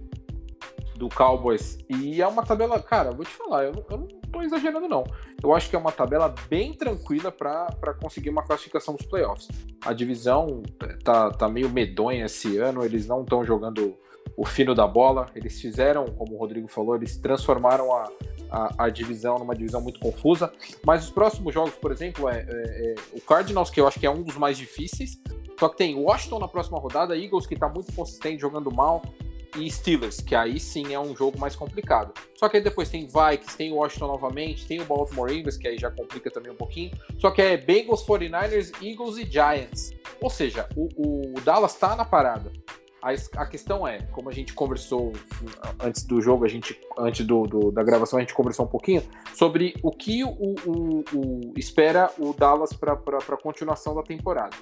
[0.94, 1.78] do Cowboys.
[1.88, 5.04] E é uma tabela, cara, vou te falar, eu, eu não tô exagerando, não.
[5.42, 9.48] Eu acho que é uma tabela bem tranquila para conseguir uma classificação dos playoffs.
[9.84, 10.62] A divisão
[11.04, 13.96] tá, tá meio medonha esse ano, eles não estão jogando
[14.36, 15.26] o fino da bola.
[15.34, 18.10] Eles fizeram, como o Rodrigo falou, eles transformaram a,
[18.50, 20.52] a, a divisão numa divisão muito confusa.
[20.84, 24.06] Mas os próximos jogos, por exemplo, é, é, é, o Cardinals, que eu acho que
[24.06, 25.20] é um dos mais difíceis.
[25.58, 29.02] Só que tem Washington na próxima rodada, Eagles, que está muito consistente, jogando mal,
[29.56, 32.12] e Steelers, que aí sim é um jogo mais complicado.
[32.36, 35.78] Só que aí depois tem Vikings, tem Washington novamente, tem o Baltimore Ravens, que aí
[35.78, 36.90] já complica também um pouquinho.
[37.18, 39.92] Só que é Bengals, 49ers, Eagles e Giants.
[40.20, 42.52] Ou seja, o, o Dallas está na parada.
[43.02, 43.10] A,
[43.42, 45.12] a questão é, como a gente conversou
[45.80, 49.02] antes do jogo, a gente, antes do, do da gravação, a gente conversou um pouquinho
[49.34, 54.56] sobre o que o, o, o espera o Dallas para a continuação da temporada.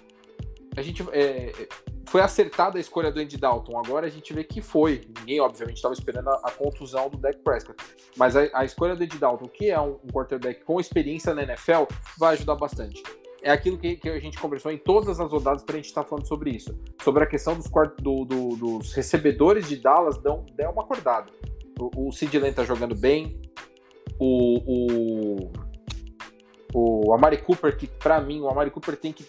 [0.74, 1.68] A gente é,
[2.10, 3.78] foi acertada a escolha do Andy Dalton.
[3.78, 5.02] Agora a gente vê que foi.
[5.20, 7.80] Ninguém, obviamente, estava esperando a, a, contusão do Dak Prescott.
[8.16, 11.44] Mas a, a, escolha do Andy Dalton, que é um, um quarterback com experiência na
[11.44, 11.84] NFL,
[12.18, 13.00] vai ajudar bastante
[13.42, 16.02] é aquilo que, que, a gente conversou em todas as rodadas para a gente estar
[16.02, 16.78] tá falando sobre isso.
[17.02, 21.32] Sobre a questão dos, do, do, dos recebedores de Dallas, dão, dão uma acordada.
[21.78, 23.40] O, o Sid Lamb tá jogando bem.
[24.18, 25.46] O,
[26.74, 29.24] o, o Amari Cooper, que para mim, o Amari Cooper tem que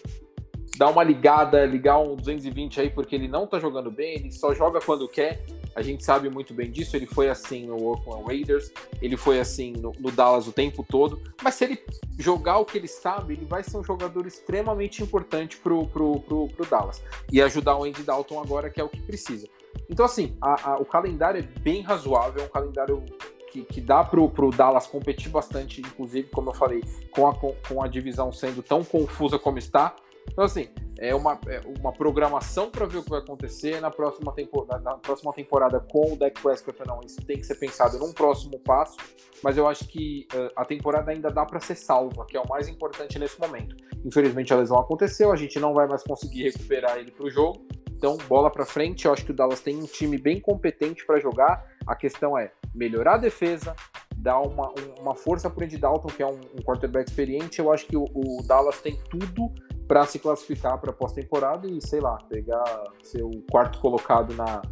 [0.76, 4.54] dar uma ligada, ligar um 220 aí, porque ele não tá jogando bem, ele só
[4.54, 5.44] joga quando quer.
[5.74, 6.96] A gente sabe muito bem disso.
[6.96, 8.70] Ele foi assim no Oakland Raiders,
[9.00, 11.20] ele foi assim no, no, Dallas o tempo todo.
[11.42, 11.82] Mas se ele
[12.18, 16.48] jogar o que ele sabe, ele vai ser um jogador extremamente importante pro, pro, pro,
[16.48, 19.48] pro Dallas e ajudar o Andy Dalton agora, que é o que precisa.
[19.88, 23.02] Então, assim, a, a, o calendário é bem razoável, é um calendário
[23.50, 27.82] que, que, dá pro, pro Dallas competir bastante, inclusive, como eu falei, com a, com
[27.82, 29.94] a divisão sendo tão confusa como está.
[30.30, 30.68] Então, assim,
[30.98, 34.96] é uma, é uma programação para ver o que vai acontecer na próxima, temporada, na
[34.96, 37.00] próxima temporada com o Dak Prescott não.
[37.04, 38.96] Isso tem que ser pensado num próximo passo,
[39.42, 42.48] mas eu acho que uh, a temporada ainda dá para ser salva, que é o
[42.48, 43.76] mais importante nesse momento.
[44.04, 47.66] Infelizmente a lesão aconteceu, a gente não vai mais conseguir recuperar ele para o jogo.
[48.02, 49.04] Então, bola para frente.
[49.04, 51.64] Eu acho que o Dallas tem um time bem competente para jogar.
[51.86, 53.76] A questão é melhorar a defesa,
[54.16, 57.60] dar uma, uma força para o Andy Dalton, que é um, um quarterback experiente.
[57.60, 59.52] Eu acho que o, o Dallas tem tudo
[59.86, 62.64] para se classificar para pós-temporada e, sei lá, pegar
[63.02, 64.62] ser o quarto colocado na,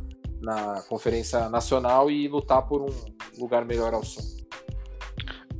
[0.40, 2.90] na Conferência Nacional e lutar por um
[3.38, 4.40] lugar melhor ao som.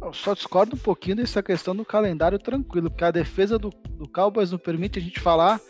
[0.03, 4.09] Eu só discordo um pouquinho dessa questão do calendário tranquilo, porque a defesa do, do
[4.09, 5.61] Cowboys não permite a gente falar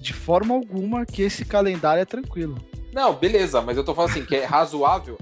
[0.00, 2.56] de forma alguma que esse calendário é tranquilo.
[2.92, 5.16] Não, beleza, mas eu tô falando assim, que é razoável,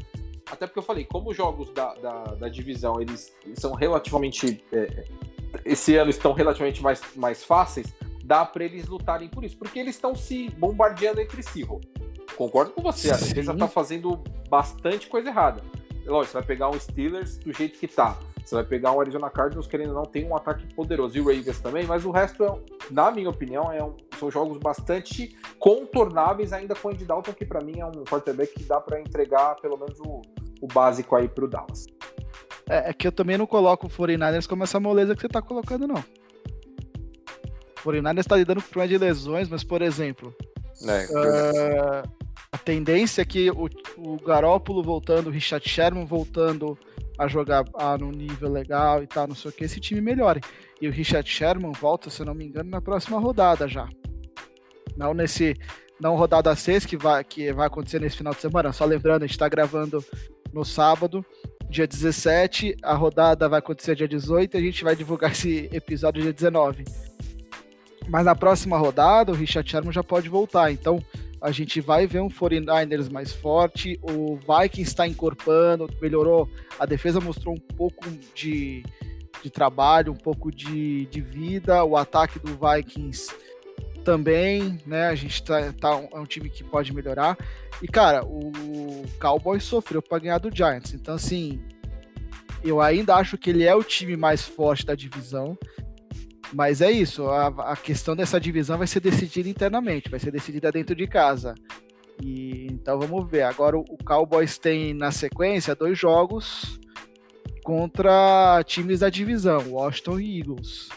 [0.50, 5.04] até porque eu falei, como os jogos da, da, da divisão eles são relativamente é,
[5.70, 7.94] esse ano estão relativamente mais, mais fáceis,
[8.24, 11.62] dá para eles lutarem por isso, porque eles estão se bombardeando entre si.
[11.62, 11.80] Rô.
[12.36, 15.62] Concordo com você, a defesa está fazendo bastante coisa errada.
[16.04, 18.18] Lógico, você vai pegar um Steelers do jeito que tá.
[18.44, 21.60] Você vai pegar um Arizona Cardinals querendo não tem um ataque poderoso e o Ravens
[21.60, 22.58] também, mas o resto, é,
[22.90, 27.44] na minha opinião, é um, são jogos bastante contornáveis ainda com o Andy Dalton, que
[27.44, 30.22] para mim é um quarterback que dá para entregar pelo menos o,
[30.60, 31.86] o básico aí para o Dallas.
[32.70, 35.42] É, é, que eu também não coloco o 49ers como essa moleza que você tá
[35.42, 36.04] colocando, não.
[37.84, 40.32] O 49ers tá lidando com problema de lesões, mas, por exemplo,
[40.86, 42.10] é, uh,
[42.52, 43.68] a tendência é que o,
[43.98, 46.78] o Garópolo voltando, o Richard Sherman voltando
[47.18, 50.40] a jogar ah, no nível legal e tal, não sei o que, esse time melhore.
[50.80, 53.88] E o Richard Sherman volta, se eu não me engano, na próxima rodada já.
[54.96, 55.56] Não nesse.
[56.00, 58.72] Não rodada 6 que vai, que vai acontecer nesse final de semana.
[58.72, 60.02] Só lembrando, a gente está gravando
[60.50, 61.22] no sábado
[61.70, 66.22] dia 17, a rodada vai acontecer dia 18 e a gente vai divulgar esse episódio
[66.22, 66.84] dia 19.
[68.08, 71.02] Mas na próxima rodada, o Richard Sherman já pode voltar, então
[71.40, 77.20] a gente vai ver um 49ers mais forte, o Vikings está encorpando, melhorou, a defesa
[77.20, 78.04] mostrou um pouco
[78.34, 78.82] de,
[79.42, 83.32] de trabalho, um pouco de, de vida, o ataque do Vikings
[84.10, 85.06] também, né?
[85.06, 87.38] A gente tá, tá é um time que pode melhorar.
[87.80, 90.92] E cara, o Cowboys sofreu para ganhar do Giants.
[90.94, 91.60] Então assim,
[92.64, 95.56] eu ainda acho que ele é o time mais forte da divisão.
[96.52, 100.72] Mas é isso, a, a questão dessa divisão vai ser decidida internamente, vai ser decidida
[100.72, 101.54] dentro de casa.
[102.20, 103.42] E, então vamos ver.
[103.42, 106.80] Agora o Cowboys tem na sequência dois jogos
[107.62, 110.88] contra times da divisão, Washington e Eagles.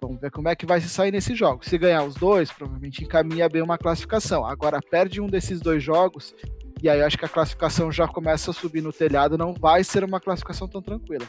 [0.00, 1.64] Vamos ver como é que vai se sair nesse jogo.
[1.64, 4.44] Se ganhar os dois, provavelmente encaminha bem uma classificação.
[4.44, 6.34] Agora perde um desses dois jogos
[6.82, 10.04] e aí acho que a classificação já começa a subir no telhado, não vai ser
[10.04, 11.26] uma classificação tão tranquila.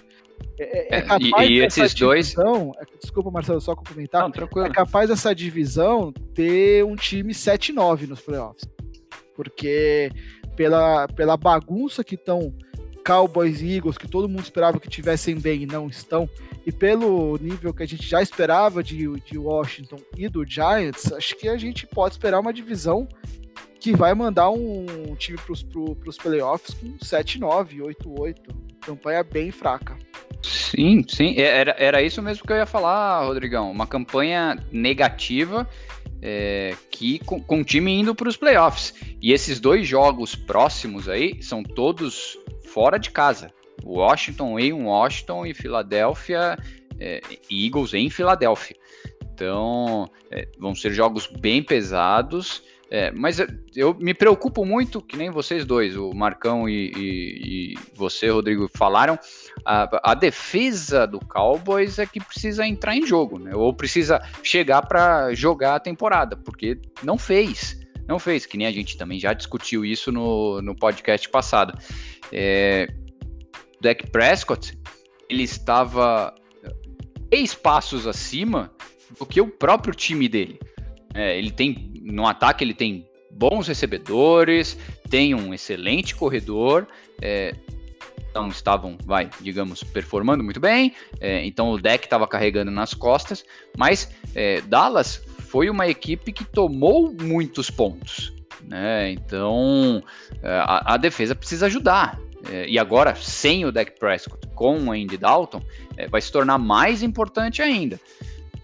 [0.59, 2.87] É, é, é capaz e, e esses divisão, dois.
[2.91, 4.23] É, desculpa, Marcelo, só complementar.
[4.23, 4.67] Não, tranquilo.
[4.67, 8.69] É capaz dessa divisão ter um time 7-9 nos playoffs.
[9.35, 10.11] Porque
[10.55, 12.53] pela, pela bagunça que estão
[13.07, 16.29] Cowboys e Eagles, que todo mundo esperava que tivessem bem e não estão,
[16.65, 21.37] e pelo nível que a gente já esperava de, de Washington e do Giants, acho
[21.37, 23.07] que a gente pode esperar uma divisão
[23.79, 25.53] que vai mandar um time para
[26.09, 28.35] os playoffs com 7-9, 8-8.
[28.81, 29.95] Campanha bem fraca.
[30.43, 31.35] Sim, sim.
[31.37, 33.71] É, era, era isso mesmo que eu ia falar, Rodrigão.
[33.71, 35.67] Uma campanha negativa
[36.21, 38.93] é, que com, com o time indo para os playoffs.
[39.21, 42.37] E esses dois jogos próximos aí são todos
[42.77, 43.51] fora de casa.
[43.83, 46.55] Washington em Washington e Filadélfia,
[46.99, 47.19] é,
[47.49, 48.75] Eagles em Filadélfia.
[49.33, 52.61] Então, é, vão ser jogos bem pesados.
[52.91, 53.39] É, mas
[53.75, 58.69] eu me preocupo muito, que nem vocês dois, o Marcão e, e, e você, Rodrigo,
[58.73, 59.17] falaram,
[59.65, 63.55] a, a, defesa do Cowboys é que precisa entrar em jogo, né?
[63.55, 67.86] Ou precisa chegar para jogar a temporada, porque não fez.
[68.07, 71.77] Não fez, que nem a gente também já discutiu isso no, no podcast passado.
[72.31, 72.87] É,
[73.81, 74.77] Dak Prescott,
[75.29, 76.33] ele estava
[77.29, 78.71] três passos acima
[79.19, 80.59] do que o próprio time dele.
[81.13, 84.77] É, ele tem no ataque ele tem bons recebedores,
[85.09, 86.87] tem um excelente corredor,
[87.21, 87.53] é,
[88.33, 93.45] não estavam, vai, digamos, performando muito bem, é, então o deck estava carregando nas costas,
[93.77, 98.33] mas é, Dallas foi uma equipe que tomou muitos pontos,
[98.63, 99.11] né?
[99.11, 100.03] Então
[100.43, 102.19] é, a, a defesa precisa ajudar.
[102.51, 105.61] É, e agora, sem o deck Prescott, com o Andy Dalton,
[105.95, 107.99] é, vai se tornar mais importante ainda.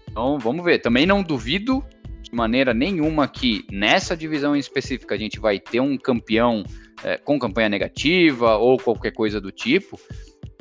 [0.08, 0.78] Então vamos ver.
[0.78, 1.84] Também não duvido
[2.22, 6.64] de maneira nenhuma que nessa divisão em específica a gente vai ter um campeão
[7.02, 9.98] é, com campanha negativa ou qualquer coisa do tipo.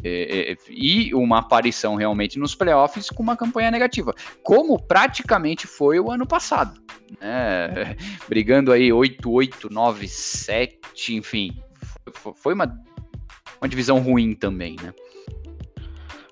[0.03, 5.99] É, é, e uma aparição realmente nos playoffs com uma campanha negativa, como praticamente foi
[5.99, 6.81] o ano passado.
[7.21, 7.95] Né?
[8.27, 10.77] Brigando aí 8-8, 9-7,
[11.09, 11.57] enfim,
[12.35, 12.65] foi uma,
[13.61, 14.93] uma divisão ruim também, né?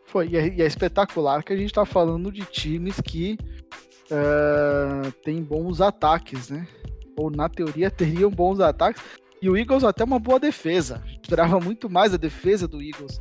[0.05, 3.37] Foi, e é, e é espetacular que a gente está falando de times que
[4.11, 6.67] uh, tem bons ataques, né?
[7.15, 9.01] Ou na teoria teriam bons ataques.
[9.41, 11.01] E o Eagles até uma boa defesa.
[11.21, 13.19] Esperava muito mais a defesa do Eagles.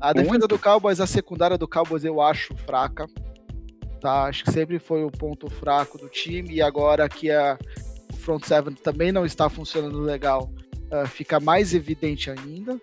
[0.00, 0.48] A defesa muito.
[0.48, 3.06] do Cowboys, a secundária do Cowboys eu acho fraca.
[4.00, 4.24] Tá?
[4.24, 6.54] Acho que sempre foi o ponto fraco do time.
[6.54, 7.56] E agora que a,
[8.12, 10.50] o front seven também não está funcionando legal,
[10.90, 12.80] uh, fica mais evidente ainda.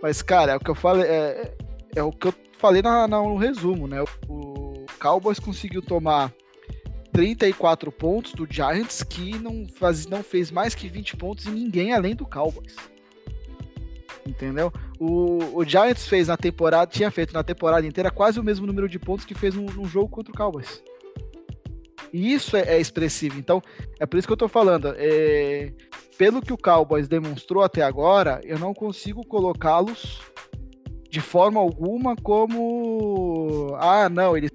[0.00, 1.06] Mas, cara, é o que eu falei.
[1.06, 1.56] É,
[1.96, 4.04] é o que eu falei na, na, no resumo, né?
[4.28, 4.66] O,
[4.98, 6.32] Cowboys conseguiu tomar
[7.16, 11.94] 34 pontos do Giants, que não, faz, não fez mais que 20 pontos em ninguém
[11.94, 12.76] além do Cowboys.
[14.26, 14.70] Entendeu?
[15.00, 18.86] O, o Giants fez na temporada, tinha feito na temporada inteira quase o mesmo número
[18.86, 20.82] de pontos que fez num, num jogo contra o Cowboys.
[22.12, 23.38] E isso é, é, expressivo.
[23.38, 23.62] Então,
[23.98, 24.92] é por isso que eu tô falando.
[24.98, 25.72] É,
[26.18, 30.20] pelo que o Cowboys demonstrou até agora, eu não consigo colocá-los
[31.08, 33.74] de forma alguma como.
[33.80, 34.50] Ah, não, eles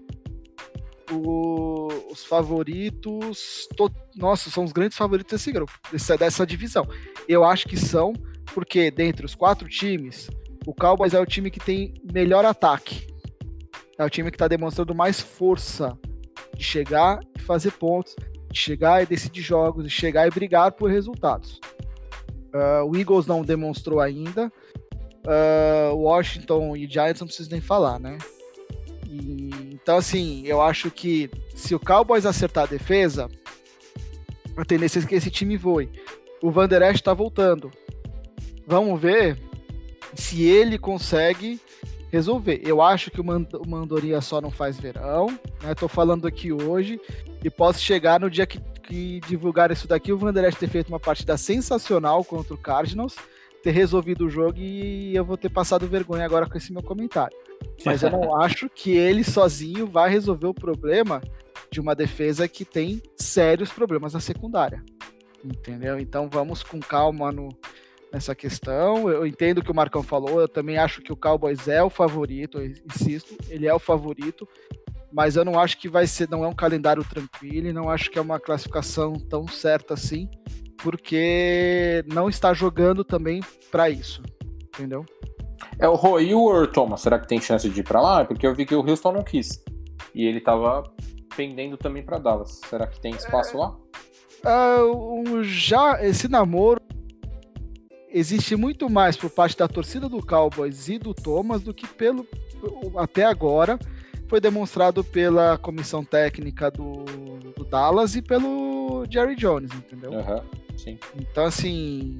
[1.11, 3.67] o, os favoritos.
[3.75, 6.87] To, nossa, são os grandes favoritos desse grupo, dessa, dessa divisão.
[7.27, 8.13] Eu acho que são,
[8.53, 10.29] porque dentre os quatro times,
[10.65, 13.07] o Cowboys é o time que tem melhor ataque.
[13.97, 15.97] É o time que está demonstrando mais força
[16.55, 18.15] de chegar e fazer pontos,
[18.51, 21.59] de chegar e decidir jogos, de chegar e brigar por resultados.
[22.53, 24.51] Uh, o Eagles não demonstrou ainda.
[25.25, 28.17] Uh, Washington e Giants não preciso nem falar, né?
[29.07, 29.51] E,
[29.81, 33.29] então, assim, eu acho que se o Cowboys acertar a defesa,
[34.55, 35.89] a tendência é que esse time voe.
[36.41, 37.71] O Van Der Esch tá voltando.
[38.67, 39.37] Vamos ver
[40.13, 41.59] se ele consegue
[42.11, 42.61] resolver.
[42.63, 45.27] Eu acho que o, Mand o Mandoria só não faz verão,
[45.63, 45.73] né?
[45.73, 46.99] Tô falando aqui hoje
[47.43, 50.67] e posso chegar no dia que, que divulgar isso daqui, o Van Der Esch ter
[50.67, 53.15] feito uma partida sensacional contra o Cardinals,
[53.61, 57.37] ter resolvido o jogo e eu vou ter passado vergonha agora com esse meu comentário.
[57.85, 61.21] Mas eu não acho que ele sozinho vai resolver o problema
[61.71, 64.83] de uma defesa que tem sérios problemas na secundária.
[65.43, 65.99] Entendeu?
[65.99, 67.49] Então vamos com calma no,
[68.11, 69.09] nessa questão.
[69.09, 71.89] Eu entendo o que o Marcão falou, eu também acho que o Cowboys é o
[71.89, 74.47] favorito, eu insisto, ele é o favorito.
[75.11, 78.09] mas eu não acho que vai ser, não é um calendário tranquilo, e não acho
[78.09, 80.29] que é uma classificação tão certa assim,
[80.81, 84.21] porque não está jogando também para isso,
[84.67, 85.05] entendeu?
[85.79, 88.25] É o Roy o Earl Thomas, será que tem chance de ir para lá?
[88.25, 89.63] Porque eu vi que o Houston não quis.
[90.13, 90.83] E ele estava
[91.35, 92.59] pendendo também para Dallas.
[92.69, 93.77] Será que tem espaço é, lá?
[94.83, 96.81] Uh, já esse namoro
[98.09, 102.27] existe muito mais por parte da torcida do Cowboys e do Thomas do que pelo
[102.97, 103.79] até agora
[104.27, 107.03] foi demonstrado pela comissão técnica do,
[107.55, 110.11] do Dallas e pelo Jerry Jones, entendeu?
[110.11, 110.41] Uhum,
[110.77, 110.99] sim.
[111.15, 112.19] Então, assim,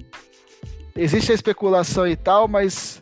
[0.96, 3.02] existe a especulação e tal, mas,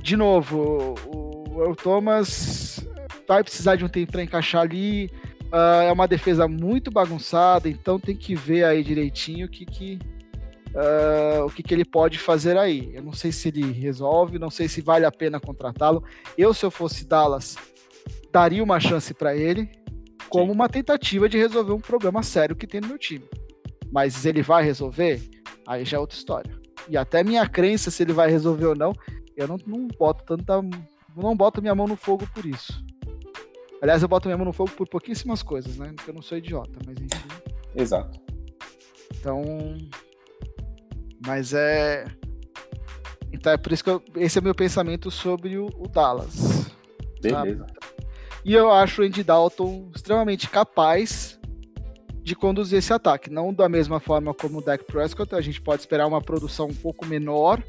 [0.00, 2.86] de novo, o, o Thomas
[3.26, 5.10] vai precisar de um tempo para encaixar ali.
[5.52, 9.98] Uh, é uma defesa muito bagunçada, então tem que ver aí direitinho o que, que,
[10.74, 12.92] uh, o que, que ele pode fazer aí.
[12.94, 16.04] Eu não sei se ele resolve, não sei se vale a pena contratá-lo.
[16.38, 17.56] Eu, se eu fosse Dallas,
[18.32, 19.68] daria uma chance para ele
[20.28, 20.52] como Sim.
[20.52, 23.24] uma tentativa de resolver um problema sério que tem no meu time.
[23.90, 25.20] Mas ele vai resolver?
[25.66, 26.60] Aí já é outra história.
[26.88, 28.92] E até minha crença se ele vai resolver ou não,
[29.36, 30.60] eu não, não boto tanta.
[31.16, 32.84] Não boto minha mão no fogo por isso.
[33.82, 35.92] Aliás, eu boto minha mão no fogo por pouquíssimas coisas, né?
[35.94, 37.28] Porque eu não sou idiota, mas enfim.
[37.74, 38.20] Exato.
[39.14, 39.42] Então.
[41.26, 42.06] Mas é.
[43.32, 44.02] Então é por isso que eu...
[44.16, 46.70] esse é meu pensamento sobre o, o Dallas.
[47.22, 47.66] Beleza.
[47.66, 47.80] Sabe?
[48.44, 51.39] E eu acho o Andy Dalton extremamente capaz
[52.30, 53.28] de conduzir esse ataque.
[53.28, 56.74] Não da mesma forma como o Dak Prescott, a gente pode esperar uma produção um
[56.74, 57.60] pouco menor,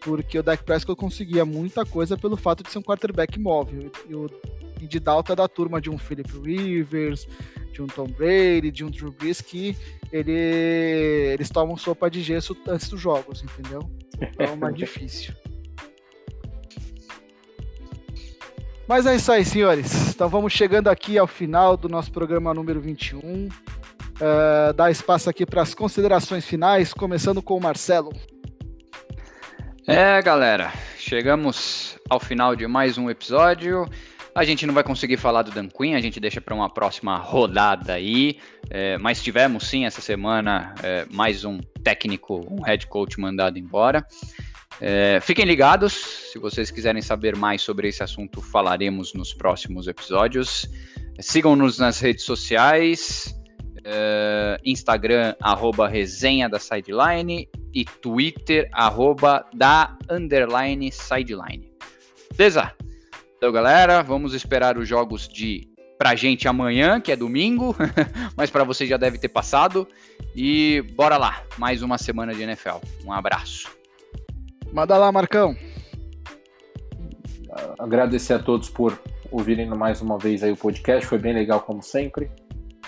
[0.00, 3.90] porque o Dak Prescott conseguia muita coisa pelo fato de ser um quarterback móvel.
[4.08, 4.30] E o
[4.80, 7.26] Andy Dalton é da turma de um Philip Rivers,
[7.72, 9.76] de um Tom Brady, de um Drew Brees, que
[10.12, 13.80] ele, eles tomam sopa de gesso antes dos jogos, entendeu?
[14.14, 15.34] Então é mais difícil.
[18.86, 20.14] Mas é isso aí, senhores.
[20.14, 23.48] Então vamos chegando aqui ao final do nosso programa número 21.
[24.20, 28.12] Uh, eh, dá espaço aqui para as considerações finais, começando com o Marcelo.
[29.86, 33.88] É, galera, chegamos ao final de mais um episódio.
[34.34, 37.16] A gente não vai conseguir falar do Dan Quinn, a gente deixa para uma próxima
[37.16, 38.38] rodada aí.
[38.70, 44.06] É, mas tivemos sim essa semana é, mais um técnico, um head coach mandado embora.
[44.80, 45.94] É, fiquem ligados,
[46.32, 50.68] se vocês quiserem saber mais sobre esse assunto, falaremos nos próximos episódios.
[51.18, 53.34] Sigam-nos nas redes sociais,
[53.90, 61.72] é, Instagram, arroba resenha da sideline e Twitter, arroba da underline sideline.
[62.36, 62.72] Beleza?
[63.36, 65.66] Então, galera, vamos esperar os jogos de
[65.96, 67.74] pra gente amanhã, que é domingo,
[68.36, 69.88] mas para você já deve ter passado.
[70.36, 72.76] E bora lá, mais uma semana de NFL.
[73.06, 73.70] Um abraço.
[74.70, 75.56] Manda lá, Marcão.
[77.78, 81.82] Agradecer a todos por ouvirem mais uma vez aí o podcast, foi bem legal como
[81.82, 82.30] sempre.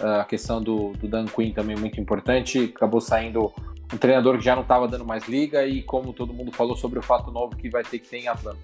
[0.00, 2.72] A questão do, do Dan Quinn também muito importante.
[2.74, 3.52] Acabou saindo
[3.92, 6.98] um treinador que já não estava dando mais liga e como todo mundo falou sobre
[6.98, 8.60] o fato novo que vai ter que ter em Atlanta.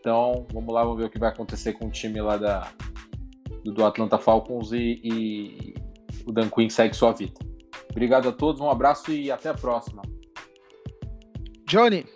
[0.00, 2.70] Então, vamos lá, vamos ver o que vai acontecer com o time lá da,
[3.64, 5.74] do Atlanta Falcons e, e
[6.26, 7.34] o Dan Quinn segue sua vida.
[7.90, 10.02] Obrigado a todos, um abraço e até a próxima.
[11.66, 12.06] Johnny.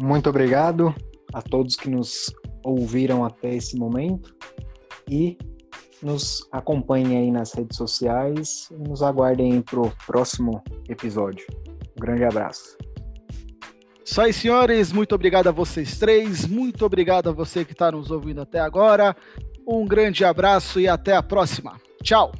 [0.00, 0.94] Muito obrigado
[1.32, 4.34] a todos que nos ouviram até esse momento
[5.08, 5.38] e
[6.04, 11.46] nos acompanhem aí nas redes sociais e nos aguardem para o próximo episódio.
[11.96, 12.76] Um grande abraço.
[14.04, 14.92] Isso aí, senhores.
[14.92, 16.46] Muito obrigado a vocês três.
[16.46, 19.16] Muito obrigado a você que está nos ouvindo até agora.
[19.66, 21.80] Um grande abraço e até a próxima.
[22.02, 22.32] Tchau.